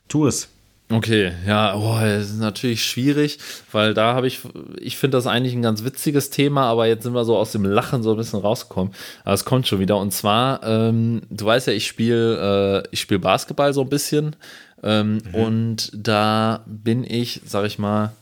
[0.08, 0.50] Tu es.
[0.92, 3.38] Okay, ja, oh, das ist natürlich schwierig,
[3.72, 4.40] weil da habe ich,
[4.80, 7.64] ich finde das eigentlich ein ganz witziges Thema, aber jetzt sind wir so aus dem
[7.64, 8.94] Lachen so ein bisschen rausgekommen.
[9.24, 9.98] Aber es kommt schon wieder.
[9.98, 14.36] Und zwar, ähm, du weißt ja, ich spiele, äh, ich spiele Basketball so ein bisschen.
[14.82, 15.36] Ähm, mhm.
[15.36, 18.14] Und da bin ich, sag ich mal,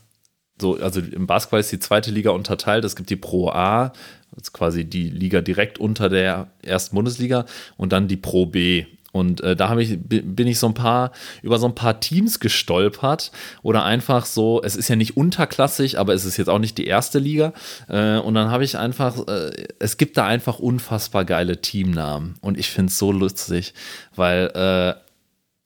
[0.60, 2.84] so, also im Basketball ist die zweite Liga unterteilt.
[2.84, 3.94] Es gibt die Pro A,
[4.32, 7.46] das ist quasi die Liga direkt unter der ersten Bundesliga,
[7.78, 8.86] und dann die Pro B.
[9.14, 13.32] Und äh, da ich, bin ich so ein paar, über so ein paar Teams gestolpert
[13.64, 16.86] oder einfach so, es ist ja nicht unterklassig, aber es ist jetzt auch nicht die
[16.88, 17.54] erste Liga.
[17.88, 22.36] Äh, und dann habe ich einfach, äh, es gibt da einfach unfassbar geile Teamnamen.
[22.42, 23.74] Und ich finde es so lustig,
[24.16, 24.94] weil, äh,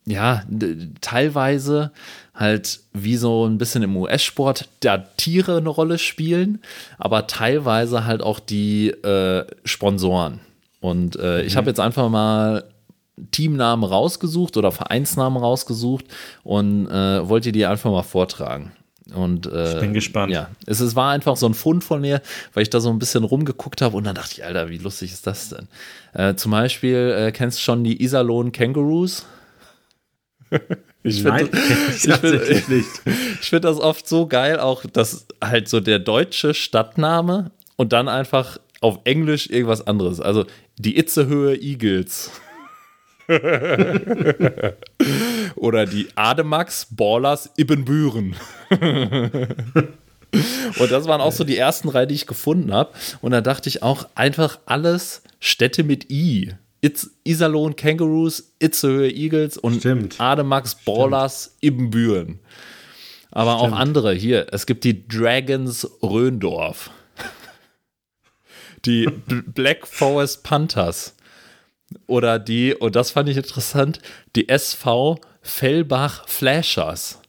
[0.06, 0.43] ja,
[0.99, 1.91] teilweise
[2.34, 6.60] halt wie so ein bisschen im US-Sport da Tiere eine Rolle spielen,
[6.97, 10.39] aber teilweise halt auch die äh, Sponsoren.
[10.80, 11.47] Und äh, mhm.
[11.47, 12.63] ich habe jetzt einfach mal
[13.32, 16.06] Teamnamen rausgesucht oder Vereinsnamen rausgesucht
[16.43, 18.71] und äh, wollte die einfach mal vortragen.
[19.13, 20.32] Und, äh, ich bin gespannt.
[20.32, 22.21] Ja, es, es war einfach so ein Fund von mir,
[22.54, 25.12] weil ich da so ein bisschen rumgeguckt habe und dann dachte ich, Alter, wie lustig
[25.12, 25.67] ist das denn?
[26.13, 29.26] Äh, zum Beispiel, äh, kennst du schon die Iserlohn Kangaroos?
[31.04, 32.78] ich Nein, das, ich finde
[33.41, 38.08] ich find das oft so geil, auch dass halt so der deutsche Stadtname und dann
[38.08, 40.21] einfach auf Englisch irgendwas anderes.
[40.21, 40.45] Also
[40.78, 42.32] die Itzehöhe Eagles.
[45.56, 48.36] Oder die Ademax Ballers Ibbenbüren.
[50.80, 52.91] Und das waren auch so die ersten drei, die ich gefunden habe.
[53.22, 56.54] Und da dachte ich auch einfach alles Städte mit I.
[56.82, 60.20] It's Iserlohn Kangaroos, Itzehöhe Eagles und Stimmt.
[60.20, 62.39] Ademax Ballers Ibbenbüren.
[63.32, 63.74] Aber Stimmt.
[63.74, 64.13] auch andere.
[64.13, 66.89] Hier, es gibt die Dragons Röndorf.
[68.86, 71.13] Die Black Forest Panthers.
[72.08, 73.99] Oder die, und das fand ich interessant,
[74.36, 77.21] die SV Fellbach Flashers.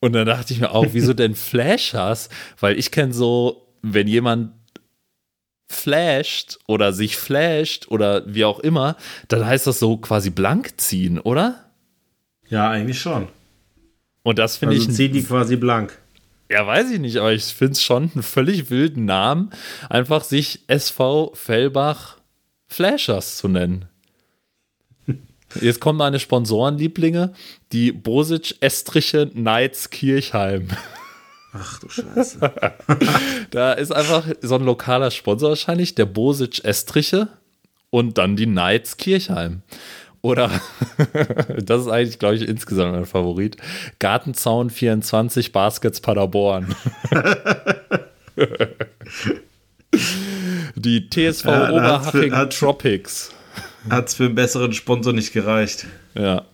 [0.00, 2.28] Und dann dachte ich mir auch, wieso denn Flashers?
[2.60, 4.52] Weil ich kenne so, wenn jemand
[5.68, 8.96] flasht oder sich flasht oder wie auch immer,
[9.28, 11.70] dann heißt das so quasi blank ziehen, oder?
[12.48, 13.28] Ja, eigentlich schon.
[14.22, 15.98] Und das finde Also ich ziehen die quasi blank.
[16.50, 19.50] Ja, weiß ich nicht, aber ich finde es schon einen völlig wilden Namen,
[19.88, 22.18] einfach sich SV Fellbach
[22.66, 23.86] Flashers zu nennen.
[25.60, 27.32] Jetzt kommen meine Sponsorenlieblinge,
[27.72, 30.68] die Bosic Estriche Knights Kirchheim.
[31.52, 32.40] Ach du Scheiße.
[33.50, 37.28] Da ist einfach so ein lokaler Sponsor wahrscheinlich, der Bosic Estriche
[37.90, 39.62] und dann die Knights Kirchheim.
[40.20, 40.50] Oder,
[41.62, 43.56] das ist eigentlich, glaube ich, insgesamt mein Favorit,
[44.00, 46.74] Gartenzaun 24 Baskets Paderborn.
[50.76, 53.30] Die TSV Ja, Oberhaching hat's- Tropics.
[53.90, 55.86] Hat's für einen besseren Sponsor nicht gereicht.
[56.14, 56.44] Ja,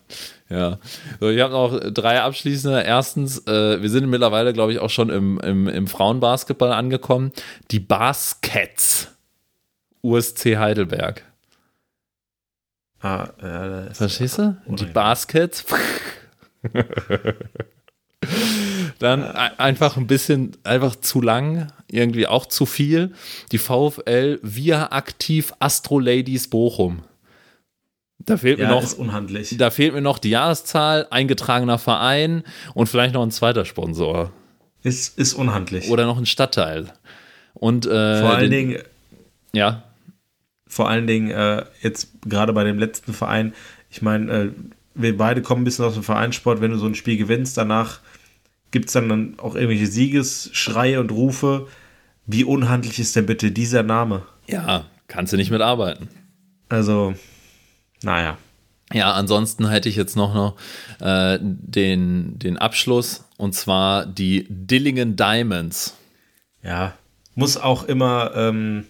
[0.48, 0.78] ja.
[1.18, 2.82] So, ich habe noch drei abschließende.
[2.82, 7.32] Erstens, äh, wir sind mittlerweile, glaube ich, auch schon im, im, im Frauenbasketball angekommen.
[7.70, 9.08] Die Baskets.
[10.02, 11.22] USC Heidelberg.
[13.00, 14.56] Ah, ja, da ist Verstehst du?
[14.66, 14.85] Die.
[14.87, 15.64] Baskets.
[19.02, 23.12] Dann ein- einfach ein bisschen, einfach zu lang, irgendwie auch zu viel.
[23.50, 27.02] Die VfL Via Aktiv Astro Ladies Bochum.
[28.18, 29.56] Da fehlt mir ja, noch ist unhandlich.
[29.58, 34.30] Da fehlt mir noch die Jahreszahl, eingetragener Verein und vielleicht noch ein zweiter Sponsor.
[34.84, 35.90] Ist, ist unhandlich.
[35.90, 36.92] Oder noch ein Stadtteil.
[37.54, 38.82] Und äh, vor allen den, Dingen,
[39.52, 39.82] ja,
[40.68, 43.52] vor allen Dingen äh, jetzt gerade bei dem letzten Verein,
[43.90, 44.48] ich meine, äh,
[44.94, 48.00] wir beide kommen ein bisschen aus dem Vereinssport, wenn du so ein Spiel gewinnst, danach
[48.72, 51.68] gibt es dann, dann auch irgendwelche Siegesschreie und Rufe.
[52.26, 54.26] Wie unhandlich ist denn bitte dieser Name?
[54.48, 56.08] ja, kannst du nicht mitarbeiten.
[56.68, 57.14] Also,
[58.02, 58.38] naja.
[58.92, 60.56] Ja, ansonsten hätte ich jetzt noch, noch
[61.00, 65.96] äh, den, den Abschluss und zwar die Dillingen Diamonds.
[66.62, 66.94] Ja,
[67.35, 68.85] muss auch immer, ähm,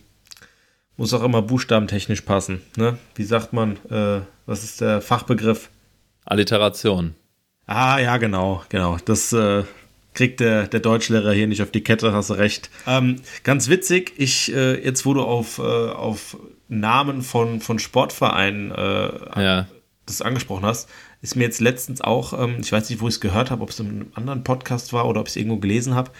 [0.96, 2.62] muss auch immer buchstabentechnisch passen.
[2.76, 2.98] Ne?
[3.14, 5.70] Wie sagt man, äh, was ist der Fachbegriff?
[6.24, 7.14] Alliteration.
[7.66, 8.96] Ah, ja, genau, genau.
[9.04, 9.64] Das äh,
[10.14, 12.70] kriegt der, der Deutschlehrer hier nicht auf die Kette, hast du recht.
[12.86, 16.36] Ähm, ganz witzig, ich, äh, jetzt wo du auf, äh, auf
[16.68, 19.66] Namen von, von Sportvereinen äh, Ja.
[20.06, 20.88] das angesprochen hast,
[21.22, 23.70] ist mir jetzt letztens auch, ähm, ich weiß nicht, wo ich es gehört habe, ob
[23.70, 26.10] es in einem anderen Podcast war oder ob ich es irgendwo gelesen habe,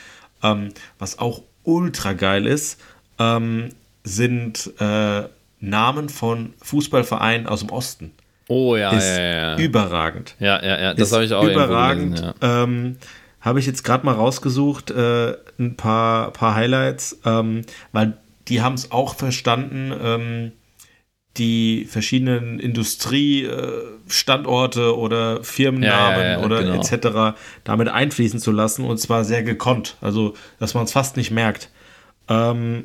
[0.43, 2.81] ähm, was auch ultra geil ist,
[3.19, 3.71] ähm,
[4.05, 5.23] sind äh,
[5.61, 8.13] Namen von Fußballvereinen aus dem Osten.
[8.49, 9.57] Oh ja, Ist ja, ja, ja.
[9.59, 10.35] überragend.
[10.39, 10.95] Ja, ja, ja.
[10.95, 12.17] Das habe ich auch überragend.
[12.17, 12.63] gelesen, ja.
[12.65, 12.97] Ähm,
[13.41, 18.17] habe ich jetzt gerade mal rausgesucht, äh, ein paar, paar Highlights, ähm, weil
[18.49, 20.53] die haben es auch verstanden, ähm,
[21.39, 26.75] die verschiedenen Industriestandorte oder Firmennamen Ja, ja, ja, oder genau.
[26.83, 27.35] etc.
[27.65, 31.71] damit einfließen zu lassen und zwar sehr gekonnt, also dass man es fast nicht merkt.
[32.29, 32.85] Ähm,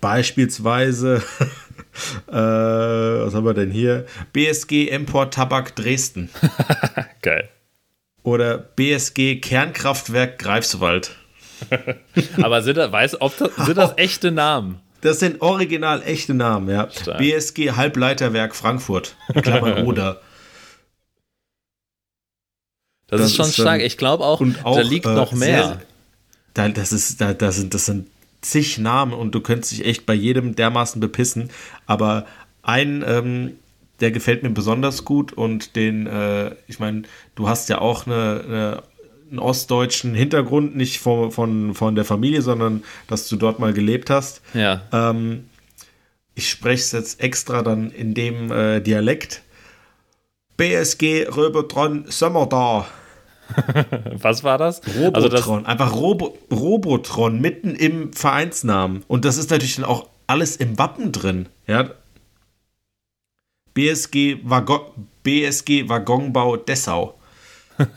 [0.00, 1.22] beispielsweise,
[2.28, 4.06] äh, was haben wir denn hier?
[4.32, 6.30] BSG Import Tabak Dresden
[7.22, 7.48] Geil.
[8.22, 11.16] oder BSG Kernkraftwerk Greifswald.
[12.42, 14.80] Aber sind das, weiß, ob das, sind das echte Namen?
[15.02, 16.90] Das sind original echte Namen, ja.
[16.90, 17.18] Stark.
[17.18, 19.16] BSG Halbleiterwerk Frankfurt.
[19.34, 20.20] In Klammern oder.
[23.06, 23.80] Das, Das ist schon ist, stark.
[23.80, 25.64] ähm, Ich glaube auch, auch, da liegt äh, noch mehr.
[25.64, 25.80] sehr-
[26.54, 28.08] Da, das, ist, da, da sind, das sind
[28.40, 31.50] zig Namen und du könntest dich echt bei jedem dermaßen bepissen.
[31.86, 32.26] Aber
[32.62, 33.52] ein, ähm,
[34.00, 37.02] der gefällt mir besonders gut und den, äh, ich meine,
[37.34, 38.82] du hast ja auch eine, eine,
[39.30, 44.10] einen ostdeutschen Hintergrund, nicht von, von, von der Familie, sondern dass du dort mal gelebt
[44.10, 44.42] hast.
[44.54, 44.82] ja.
[44.92, 45.44] Ähm,
[46.36, 49.42] ich spreche es jetzt extra dann in dem äh, Dialekt.
[50.56, 52.86] BSG Robotron Sommer da.
[54.12, 54.80] Was war das?
[54.86, 59.02] Robotron, Also das, einfach Robo Robotron mitten im Vereinsnamen.
[59.08, 61.48] Und das ist natürlich dann auch alles im Wappen drin.
[61.66, 61.90] Ja.
[63.74, 64.80] BSG, Waggon,
[65.22, 67.18] BSG Waggonbau Dessau.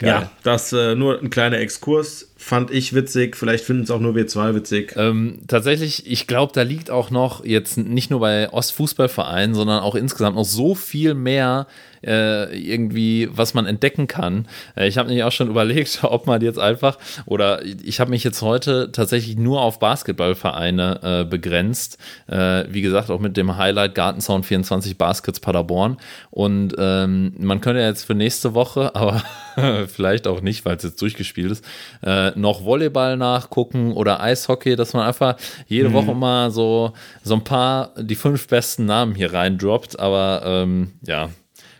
[0.00, 2.31] Ja, das äh, nur ein kleiner Exkurs.
[2.42, 3.36] Fand ich witzig.
[3.36, 4.94] Vielleicht finden es auch nur wir zwei witzig.
[4.96, 9.94] Ähm, tatsächlich, ich glaube, da liegt auch noch jetzt nicht nur bei Ostfußballvereinen, sondern auch
[9.94, 11.66] insgesamt noch so viel mehr
[12.04, 14.46] äh, irgendwie, was man entdecken kann.
[14.76, 18.24] Äh, ich habe nämlich auch schon überlegt, ob man jetzt einfach, oder ich habe mich
[18.24, 21.98] jetzt heute tatsächlich nur auf Basketballvereine äh, begrenzt.
[22.26, 25.96] Äh, wie gesagt, auch mit dem Highlight Gartenzaun 24 Baskets Paderborn.
[26.30, 29.22] Und ähm, man könnte jetzt für nächste Woche, aber
[29.88, 31.64] vielleicht auch nicht, weil es jetzt durchgespielt ist,
[32.02, 35.36] äh, noch Volleyball nachgucken oder Eishockey, dass man einfach
[35.66, 35.94] jede mhm.
[35.94, 39.98] Woche mal so, so ein paar, die fünf besten Namen hier reindroppt.
[39.98, 41.30] Aber ähm, ja,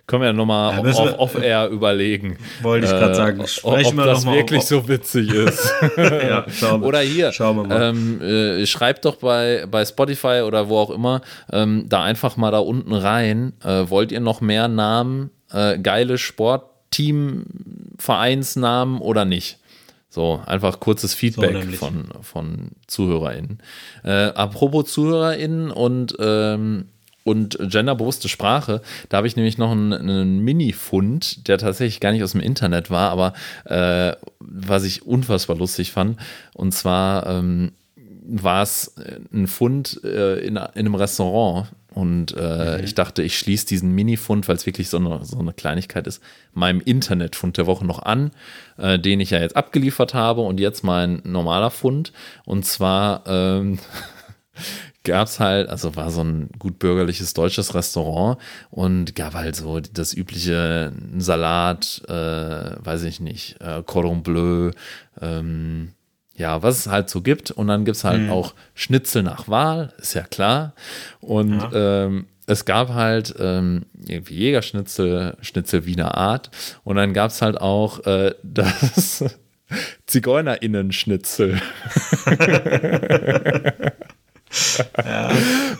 [0.06, 2.36] können wir ja nochmal ja, off-air überlegen.
[2.60, 3.46] Wollte ich gerade sagen.
[3.46, 5.72] Sprechen ob wir das wirklich auf, so witzig ist.
[5.96, 6.88] ja, schauen wir.
[6.88, 7.82] Oder hier, schauen wir mal.
[7.82, 12.50] Ähm, äh, schreibt doch bei, bei Spotify oder wo auch immer ähm, da einfach mal
[12.50, 13.52] da unten rein.
[13.64, 16.18] Äh, wollt ihr noch mehr Namen, äh, geile
[16.92, 17.44] Sportteam,
[17.98, 19.58] Vereinsnamen oder nicht?
[20.10, 23.58] So, einfach kurzes Feedback so von, von ZuhörerInnen.
[24.04, 26.86] Äh, apropos ZuhörerInnen und ähm,
[27.24, 28.82] und genderbewusste Sprache.
[29.08, 32.90] Da habe ich nämlich noch einen, einen Mini-Fund, der tatsächlich gar nicht aus dem Internet
[32.90, 33.32] war, aber
[33.64, 36.18] äh, was ich unfassbar lustig fand.
[36.52, 37.70] Und zwar ähm,
[38.26, 38.96] war es
[39.32, 41.68] ein Fund äh, in, in, einem Restaurant.
[41.94, 42.84] Und äh, mhm.
[42.84, 46.22] ich dachte, ich schließe diesen Mini-Fund, weil es wirklich so eine, so eine Kleinigkeit ist,
[46.52, 48.30] meinem Internet-Fund der Woche noch an,
[48.78, 50.40] äh, den ich ja jetzt abgeliefert habe.
[50.42, 52.12] Und jetzt mein normaler Fund.
[52.44, 53.78] Und zwar ähm,
[55.04, 58.38] gab es halt, also war so ein gut bürgerliches deutsches Restaurant
[58.70, 62.12] und gab halt so das übliche Salat, äh,
[62.84, 64.70] weiß ich nicht, äh, Cordon Bleu,
[65.20, 65.92] ähm,
[66.42, 67.50] ja, was es halt so gibt.
[67.50, 68.30] Und dann gibt es halt mhm.
[68.30, 70.74] auch Schnitzel nach Wahl, ist ja klar.
[71.20, 72.04] Und ja.
[72.04, 76.50] ähm, es gab halt ähm, irgendwie Jägerschnitzel, Schnitzel Wiener Art.
[76.84, 79.24] Und dann gab es halt auch äh, das
[80.06, 81.62] ZigeunerInnen-Schnitzel.
[85.02, 85.30] Ja.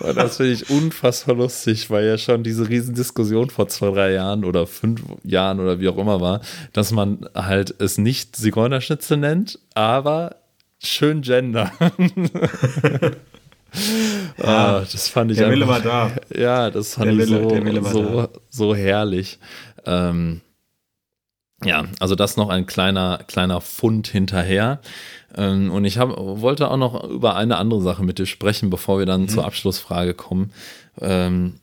[0.01, 4.44] Und das finde ich unfassbar lustig, weil ja schon diese Riesendiskussion vor zwei, drei Jahren
[4.44, 6.40] oder fünf Jahren oder wie auch immer war,
[6.72, 10.37] dass man halt es nicht Zigeunerschnitzel nennt, aber
[10.83, 11.73] schön Gender.
[14.37, 16.11] Ja, ah, das fand ich der Wille war da.
[16.37, 19.38] Ja, das fand der ich Wille, so, so, so herrlich.
[19.87, 20.42] Ähm,
[21.64, 24.81] ja, also das noch ein kleiner, kleiner Fund hinterher.
[25.35, 28.99] Ähm, und ich hab, wollte auch noch über eine andere Sache mit dir sprechen, bevor
[28.99, 29.29] wir dann mhm.
[29.29, 30.53] zur Abschlussfrage kommen.
[31.01, 31.61] Ähm,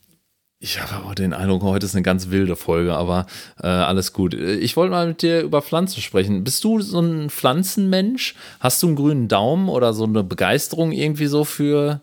[0.62, 3.28] ich habe auch den Eindruck, heute ist eine ganz wilde Folge, aber
[3.62, 4.34] äh, alles gut.
[4.34, 6.44] Ich wollte mal mit dir über Pflanzen sprechen.
[6.44, 8.36] Bist du so ein Pflanzenmensch?
[8.60, 12.02] Hast du einen grünen Daumen oder so eine Begeisterung irgendwie so für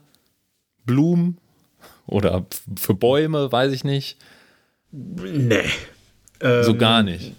[0.87, 1.37] Blumen
[2.07, 2.47] oder
[2.79, 4.17] für Bäume, weiß ich nicht?
[4.91, 5.69] Nee.
[6.41, 7.35] So ähm, gar nicht.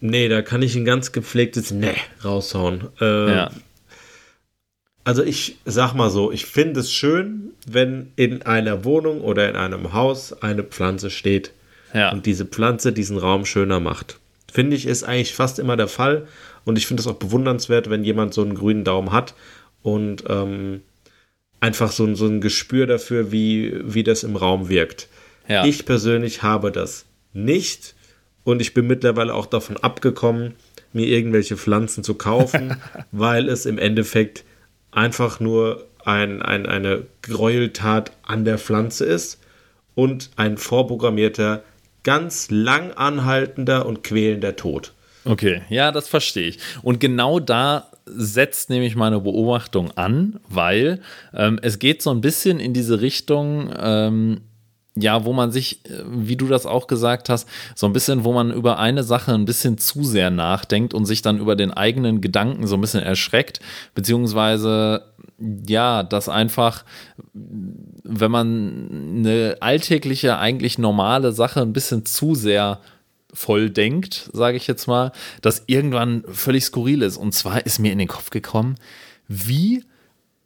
[0.00, 2.88] Nee, da kann ich ein ganz gepflegtes Nee raushauen.
[3.00, 3.50] Äh, ja.
[5.06, 9.54] Also ich sag mal so, ich finde es schön, wenn in einer Wohnung oder in
[9.54, 11.52] einem Haus eine Pflanze steht
[11.94, 12.10] ja.
[12.10, 14.18] und diese Pflanze diesen Raum schöner macht.
[14.52, 16.26] Finde ich, ist eigentlich fast immer der Fall
[16.64, 19.34] und ich finde es auch bewundernswert, wenn jemand so einen grünen Daumen hat
[19.80, 20.82] und ähm,
[21.60, 25.06] einfach so, so ein Gespür dafür, wie, wie das im Raum wirkt.
[25.46, 25.64] Ja.
[25.64, 27.94] Ich persönlich habe das nicht
[28.42, 30.54] und ich bin mittlerweile auch davon abgekommen,
[30.92, 32.76] mir irgendwelche Pflanzen zu kaufen,
[33.12, 34.42] weil es im Endeffekt
[34.96, 39.40] einfach nur ein, ein, eine Gräueltat an der Pflanze ist
[39.94, 41.62] und ein vorprogrammierter,
[42.02, 44.92] ganz lang anhaltender und quälender Tod.
[45.24, 46.58] Okay, ja, das verstehe ich.
[46.82, 51.00] Und genau da setzt nämlich meine Beobachtung an, weil
[51.34, 54.42] ähm, es geht so ein bisschen in diese Richtung, ähm,
[54.96, 58.32] ja, wo man sich, äh, wie du das auch gesagt hast, so ein bisschen, wo
[58.32, 62.20] man über eine Sache ein bisschen zu sehr nachdenkt und sich dann über den eigenen
[62.20, 63.60] Gedanken so ein bisschen erschreckt,
[63.94, 65.04] beziehungsweise
[65.66, 66.84] ja, das einfach,
[67.34, 72.80] wenn man eine alltägliche, eigentlich normale Sache ein bisschen zu sehr
[73.34, 77.18] voll denkt, sage ich jetzt mal, dass irgendwann völlig skurril ist.
[77.18, 78.76] Und zwar ist mir in den Kopf gekommen,
[79.28, 79.84] wie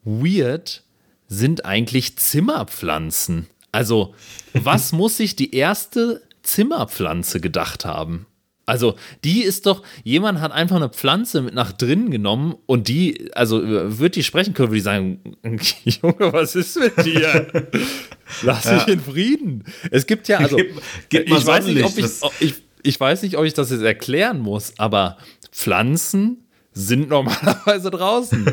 [0.02, 0.82] weird
[1.28, 3.46] sind eigentlich Zimmerpflanzen?
[3.72, 4.14] Also,
[4.54, 8.26] was muss sich die erste Zimmerpflanze gedacht haben?
[8.66, 13.30] Also, die ist doch, jemand hat einfach eine Pflanze mit nach drinnen genommen und die,
[13.34, 15.20] also, wird die sprechen können, würde ich sagen,
[15.84, 17.48] Junge, was ist mit dir?
[18.42, 18.74] Lass ja.
[18.74, 19.64] mich in Frieden.
[19.90, 22.06] Es gibt ja, also, gib, gib ich, weiß nicht, ob ich,
[22.38, 22.54] ich,
[22.84, 25.16] ich weiß nicht, ob ich das jetzt erklären muss, aber
[25.50, 28.46] Pflanzen sind normalerweise draußen.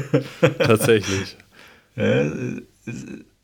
[0.58, 1.38] Tatsächlich.
[1.96, 2.32] Ja,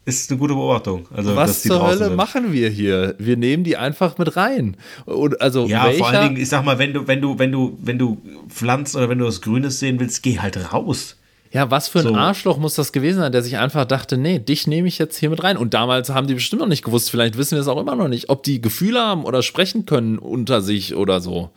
[0.06, 1.08] ist eine gute Beobachtung.
[1.14, 2.16] Also, Was zur Hölle sind.
[2.16, 3.16] machen wir hier?
[3.20, 4.76] Wir nehmen die einfach mit rein.
[5.06, 5.98] Und also ja, welcher?
[6.00, 8.98] vor allen Dingen, ich sag mal, wenn du, wenn du, wenn du, wenn du Pflanzen
[8.98, 11.16] oder wenn du was Grünes sehen willst, geh halt raus.
[11.54, 12.16] Ja, was für ein so.
[12.16, 15.30] Arschloch muss das gewesen sein, der sich einfach dachte, nee, dich nehme ich jetzt hier
[15.30, 15.56] mit rein.
[15.56, 18.08] Und damals haben die bestimmt noch nicht gewusst, vielleicht wissen wir es auch immer noch
[18.08, 21.52] nicht, ob die Gefühle haben oder sprechen können unter sich oder so.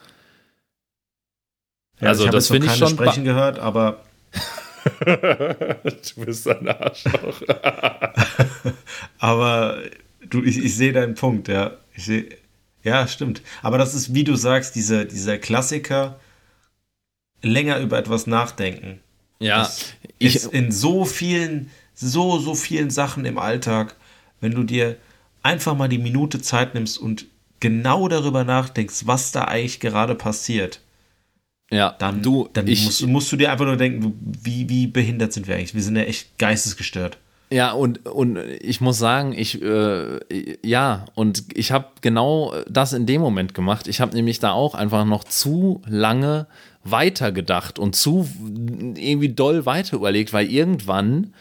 [1.98, 2.90] Ja, also, das finde ich schon.
[2.90, 4.02] sprechen gehört, aber
[5.04, 7.42] du bist ein Arschloch.
[9.18, 9.82] Aber
[10.28, 11.78] du, ich, ich sehe deinen Punkt, ja.
[11.94, 12.28] Ich sehe,
[12.82, 13.42] ja, stimmt.
[13.62, 16.20] Aber das ist, wie du sagst, dieser, dieser Klassiker,
[17.42, 19.00] länger über etwas nachdenken.
[19.38, 19.58] Ja.
[19.58, 23.96] Das ich, ist in so vielen, so, so vielen Sachen im Alltag,
[24.40, 24.96] wenn du dir
[25.42, 27.26] einfach mal die Minute Zeit nimmst und
[27.60, 30.80] genau darüber nachdenkst, was da eigentlich gerade passiert
[31.70, 35.32] ja, dann, du, dann ich, musst, musst, du dir einfach nur denken, wie, wie behindert
[35.32, 35.74] sind wir eigentlich?
[35.74, 37.18] Wir sind ja echt geistesgestört.
[37.50, 40.18] Ja, und, und ich muss sagen, ich, äh,
[40.64, 43.86] ja, und ich habe genau das in dem Moment gemacht.
[43.86, 46.48] Ich habe nämlich da auch einfach noch zu lange
[46.82, 48.28] weitergedacht und zu
[48.96, 51.34] irgendwie doll weiter überlegt, weil irgendwann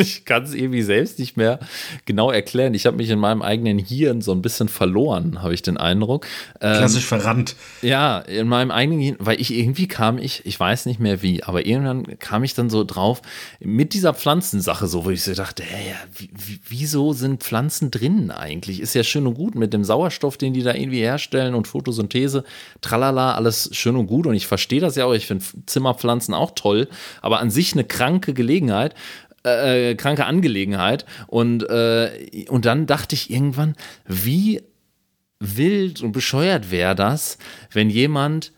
[0.00, 1.58] ich kann es irgendwie selbst nicht mehr
[2.04, 2.74] genau erklären.
[2.74, 6.26] Ich habe mich in meinem eigenen Hirn so ein bisschen verloren, habe ich den Eindruck.
[6.60, 7.56] Ähm, Klassisch verrannt.
[7.82, 11.42] Ja, in meinem eigenen Hirn, weil ich irgendwie kam ich, ich weiß nicht mehr wie,
[11.42, 13.22] aber irgendwann kam ich dann so drauf
[13.60, 15.94] mit dieser Pflanzensache, so wo ich so dachte, hey,
[16.68, 18.80] wieso sind Pflanzen drin eigentlich?
[18.80, 22.44] Ist ja schön und gut mit dem Sauerstoff, den die da irgendwie herstellen und Photosynthese,
[22.80, 25.14] tralala, alles schön und gut und ich verstehe das ja auch.
[25.14, 26.88] Ich finde Zimmerpflanzen auch toll,
[27.22, 28.94] aber an sich eine kranke Gelegenheit.
[29.46, 31.06] Äh, äh, kranke Angelegenheit.
[31.26, 34.62] Und, äh, und dann dachte ich irgendwann, wie
[35.38, 37.38] wild und bescheuert wäre das,
[37.72, 38.52] wenn jemand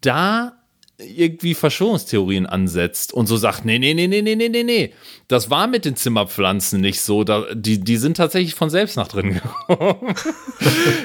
[0.00, 0.59] da
[1.06, 4.92] irgendwie Verschwörungstheorien ansetzt und so sagt, nee, nee, nee, nee, nee, nee, nee, nee,
[5.28, 9.08] das war mit den Zimmerpflanzen nicht so, da, die, die sind tatsächlich von selbst nach
[9.08, 10.14] drin gekommen.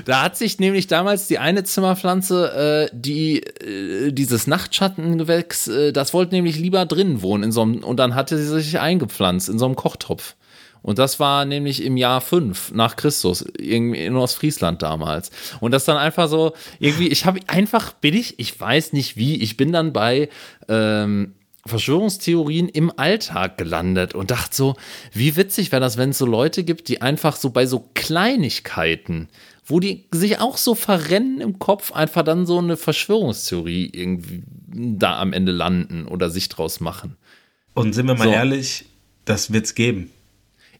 [0.06, 6.14] da hat sich nämlich damals die eine Zimmerpflanze, äh, die, äh, dieses Nachtschattengewächs, äh, das
[6.14, 9.60] wollte nämlich lieber drin wohnen in so einem, und dann hatte sie sich eingepflanzt in
[9.60, 10.36] so einem Kochtopf.
[10.86, 15.32] Und das war nämlich im Jahr 5 nach Christus, irgendwie in Ostfriesland damals.
[15.60, 19.42] Und das dann einfach so, irgendwie, ich habe einfach, bin ich, ich weiß nicht wie,
[19.42, 20.30] ich bin dann bei
[20.70, 21.34] ähm,
[21.66, 24.76] Verschwörungstheorien im Alltag gelandet und dachte so,
[25.12, 29.30] wie witzig wäre das, wenn es so Leute gibt, die einfach so bei so Kleinigkeiten,
[29.66, 35.20] wo die sich auch so verrennen im Kopf, einfach dann so eine Verschwörungstheorie irgendwie da
[35.20, 37.18] am Ende landen oder sich draus machen.
[37.74, 38.30] Und sind wir mal so.
[38.30, 38.86] ehrlich,
[39.26, 40.12] das wird's geben.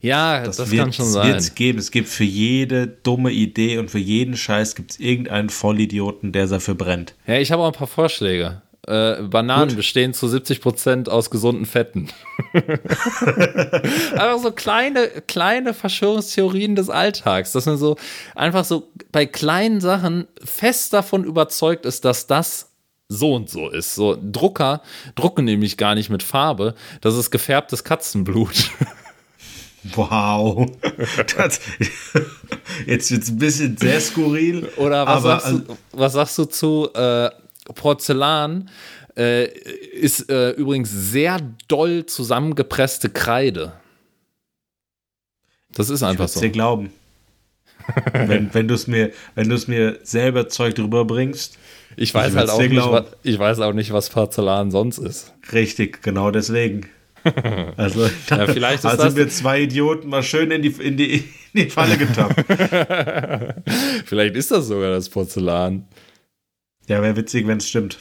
[0.00, 1.34] Ja, das, das wird, kann schon sein.
[1.34, 1.78] Es geben.
[1.78, 6.46] Es gibt für jede dumme Idee und für jeden Scheiß gibt es irgendeinen Vollidioten, der
[6.46, 7.14] dafür brennt.
[7.26, 8.62] Ja, ich habe auch ein paar Vorschläge.
[8.86, 9.78] Äh, Bananen Gut.
[9.78, 12.08] bestehen zu 70 Prozent aus gesunden Fetten.
[12.52, 17.96] einfach so kleine, kleine Verschwörungstheorien des Alltags, dass man so
[18.36, 22.70] einfach so bei kleinen Sachen fest davon überzeugt ist, dass das
[23.08, 23.96] so und so ist.
[23.96, 24.82] So Drucker
[25.16, 28.70] drucken nämlich gar nicht mit Farbe, das ist gefärbtes Katzenblut.
[29.94, 30.70] Wow.
[31.36, 31.60] Das,
[32.86, 34.68] jetzt wird es ein bisschen sehr skurril.
[34.76, 37.30] Oder was, sagst, du, was sagst du zu äh,
[37.74, 38.68] Porzellan?
[39.16, 43.72] Äh, ist äh, übrigens sehr doll zusammengepresste Kreide.
[45.72, 46.40] Das ist einfach ich so.
[46.40, 46.90] dir glauben.
[48.12, 51.58] wenn wenn du es mir, mir selber Zeug drüber bringst.
[51.96, 55.32] Ich weiß ich halt auch nicht, was, ich weiß auch nicht, was Porzellan sonst ist.
[55.52, 56.88] Richtig, genau deswegen.
[57.76, 61.14] Also, ja, vielleicht ist also sind wir zwei Idioten mal schön in die, in die,
[61.14, 61.24] in
[61.54, 62.44] die Falle getappt.
[64.06, 65.86] vielleicht ist das sogar das Porzellan.
[66.86, 67.98] Ja, wäre witzig, wenn es stimmt.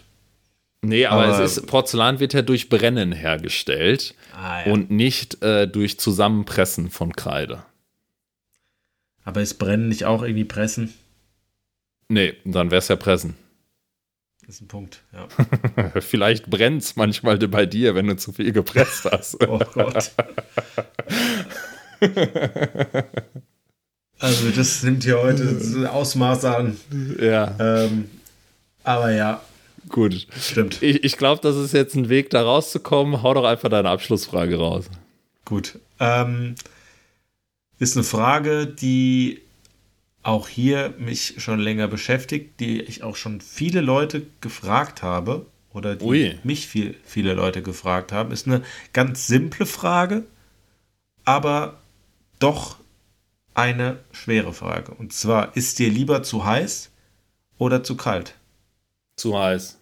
[0.82, 4.71] Nee, aber, aber, es ist, Porzellan wird ja durch Brennen hergestellt ah, ja.
[4.71, 7.63] und nicht äh, durch Zusammenpressen von Kreide.
[9.23, 10.93] Aber ist Brennen nicht auch irgendwie Pressen?
[12.07, 13.36] Nee, dann wäre es ja Pressen.
[14.46, 15.28] Das ist ein Punkt, ja.
[16.02, 19.41] Vielleicht brennt es manchmal bei dir, wenn du zu viel gepresst hast.
[19.48, 20.12] oh Gott.
[24.20, 26.78] also, das nimmt hier heute so Ausmaße an.
[27.20, 27.56] Ja.
[27.60, 28.10] Ähm,
[28.84, 29.41] aber ja.
[29.89, 30.28] Gut.
[30.39, 30.82] Stimmt.
[30.84, 33.24] Ich, ich glaube, das ist jetzt ein Weg, da rauszukommen.
[33.24, 34.86] Hau doch einfach deine Abschlussfrage raus.
[35.43, 35.80] Gut.
[36.00, 36.54] Ähm,
[37.80, 39.41] ist eine Frage, die
[40.26, 45.95] auch hier mich schon länger beschäftigt, die ich auch schon viele Leute gefragt habe oder
[45.95, 46.39] die Ui.
[46.43, 48.32] mich viel, viele Leute gefragt haben.
[48.32, 50.23] Ist eine ganz simple Frage,
[51.26, 51.78] aber
[52.39, 52.78] doch
[53.53, 54.93] eine schwere Frage.
[54.95, 56.89] Und zwar, ist dir lieber zu heiß
[57.59, 58.34] oder zu kalt?
[59.17, 59.78] Zu heiß.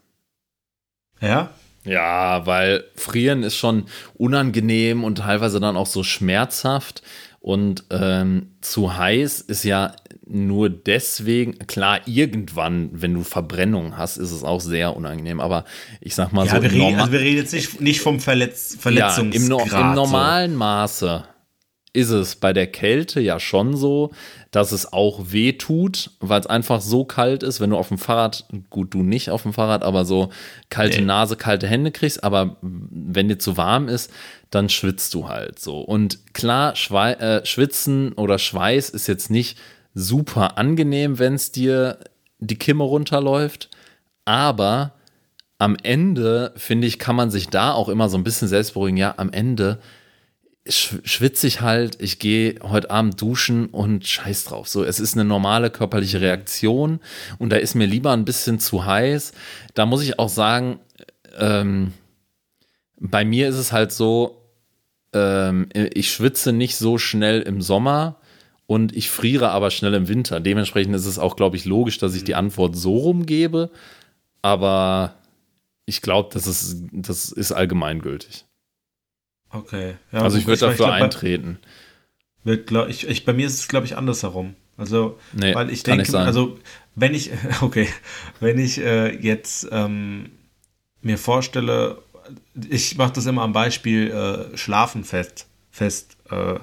[1.22, 1.52] Ja?
[1.86, 3.86] Ja, weil frieren ist schon
[4.16, 7.02] unangenehm und teilweise dann auch so schmerzhaft.
[7.40, 9.96] Und ähm, zu heiß ist ja
[10.34, 15.40] nur deswegen, klar, irgendwann, wenn du Verbrennung hast, ist es auch sehr unangenehm.
[15.40, 15.66] Aber
[16.02, 16.62] ich sag mal ja, so.
[16.62, 19.34] Wir reden, also wir reden jetzt nicht, nicht vom Verletz Verletzungsgrad.
[19.34, 20.56] Ja, im, no im normalen.
[20.56, 21.24] Maße
[21.94, 24.12] ist es bei der Kälte ja schon so,
[24.50, 28.00] dass es auch weh tut, weil es einfach so kalt ist, wenn du auf dem
[28.00, 30.30] Fahrrad, gut, du nicht auf dem Fahrrad, aber so
[30.70, 31.06] kalte nee.
[31.06, 34.12] Nase, kalte Hände kriegst, aber wenn dir zu warm ist,
[34.50, 35.82] dann schwitzt du halt so.
[35.82, 39.58] Und klar, Schwe äh, Schwitzen oder Schweiß ist jetzt nicht
[39.94, 42.00] super angenehm, wenn es dir
[42.40, 43.70] die Kimme runterläuft,
[44.26, 44.94] aber
[45.58, 48.98] am Ende, finde ich, kann man sich da auch immer so ein bisschen selbst beruhigen.
[48.98, 49.80] Ja, am Ende
[50.66, 54.68] schwitze ich halt, ich gehe heute Abend duschen und scheiß drauf.
[54.70, 57.00] So, es ist eine normale körperliche Reaktion
[57.38, 59.34] und da ist mir lieber ein bisschen zu heiß.
[59.74, 60.80] Da muss ich auch sagen,
[61.38, 61.94] ähm,
[62.98, 64.50] bei mir ist es halt so,
[65.12, 68.18] ähm, ich schwitze nicht so schnell im Sommer
[68.74, 70.40] und ich friere aber schnell im Winter.
[70.40, 73.70] Dementsprechend ist es auch, glaube ich, logisch, dass ich die Antwort so rumgebe.
[74.42, 75.14] Aber
[75.86, 78.46] ich glaube, das ist, das ist allgemeingültig.
[79.50, 79.94] Okay.
[80.12, 81.60] Ja, also ich würde dafür glaub, eintreten.
[82.44, 84.56] Wird, glaub, ich, ich, bei mir ist es, glaube ich, andersherum.
[84.76, 86.58] Also, nee, weil ich denke, also
[86.96, 87.30] wenn ich,
[87.62, 87.88] okay,
[88.40, 90.32] wenn ich äh, jetzt ähm,
[91.04, 92.00] mir vorstelle,
[92.72, 95.46] ich mache das immer am Beispiel äh, Schlafen fest.
[95.70, 96.56] fest äh,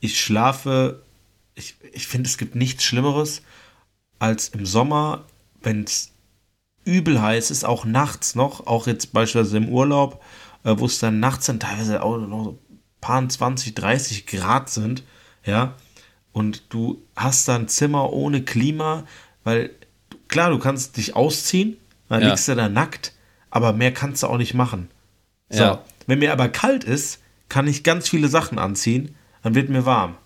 [0.00, 1.03] ich schlafe,
[1.54, 3.42] ich, ich finde, es gibt nichts Schlimmeres,
[4.18, 5.24] als im Sommer,
[5.62, 6.12] wenn es
[6.84, 10.22] übel heiß ist, auch nachts noch, auch jetzt beispielsweise im Urlaub,
[10.64, 12.58] äh, wo es dann nachts dann teilweise auch noch so
[13.00, 15.02] paar 20, 30 Grad sind,
[15.44, 15.74] ja,
[16.32, 19.04] und du hast dann Zimmer ohne Klima,
[19.44, 19.70] weil
[20.28, 21.76] klar, du kannst dich ausziehen,
[22.08, 22.30] dann ja.
[22.30, 23.12] liegst du da nackt,
[23.50, 24.90] aber mehr kannst du auch nicht machen.
[25.48, 25.84] So, ja.
[26.06, 30.16] wenn mir aber kalt ist, kann ich ganz viele Sachen anziehen, dann wird mir warm.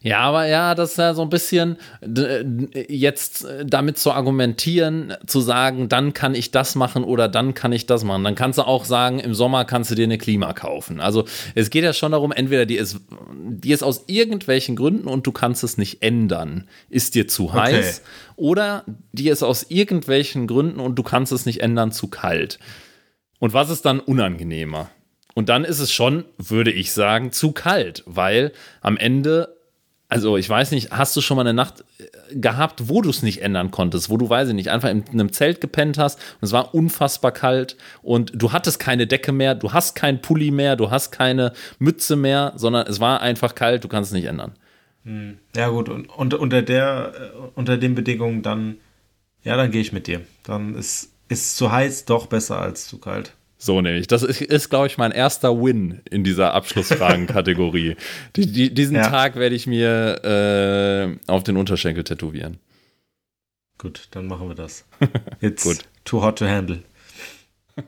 [0.00, 1.76] Ja, aber ja, das ist ja so ein bisschen
[2.88, 7.86] jetzt damit zu argumentieren, zu sagen, dann kann ich das machen oder dann kann ich
[7.86, 8.22] das machen.
[8.22, 11.00] Dann kannst du auch sagen, im Sommer kannst du dir eine Klima kaufen.
[11.00, 11.24] Also
[11.54, 13.00] es geht ja schon darum, entweder die ist,
[13.32, 18.02] die ist aus irgendwelchen Gründen und du kannst es nicht ändern, ist dir zu heiß,
[18.02, 18.10] okay.
[18.36, 22.60] oder die ist aus irgendwelchen Gründen und du kannst es nicht ändern, zu kalt.
[23.40, 24.90] Und was ist dann unangenehmer?
[25.34, 29.57] Und dann ist es schon, würde ich sagen, zu kalt, weil am Ende
[30.08, 33.22] also ich weiß nicht, hast du schon mal eine Nacht äh, gehabt, wo du es
[33.22, 36.46] nicht ändern konntest, wo du, weiß ich nicht, einfach in einem Zelt gepennt hast und
[36.46, 40.76] es war unfassbar kalt und du hattest keine Decke mehr, du hast keinen Pulli mehr,
[40.76, 44.52] du hast keine Mütze mehr, sondern es war einfach kalt, du kannst es nicht ändern.
[45.04, 45.38] Hm.
[45.54, 48.76] Ja gut, und, und unter der, äh, unter den Bedingungen dann,
[49.44, 50.22] ja, dann gehe ich mit dir.
[50.42, 53.34] Dann ist, ist zu heiß doch besser als zu kalt.
[53.60, 54.06] So nämlich.
[54.06, 57.96] Das ist, ist glaube ich, mein erster Win in dieser Abschlussfragen-Kategorie.
[58.36, 59.10] die, die, diesen ja.
[59.10, 62.58] Tag werde ich mir äh, auf den Unterschenkel tätowieren.
[63.76, 64.84] Gut, dann machen wir das.
[65.40, 65.84] Jetzt Gut.
[66.04, 66.82] too hot to handle.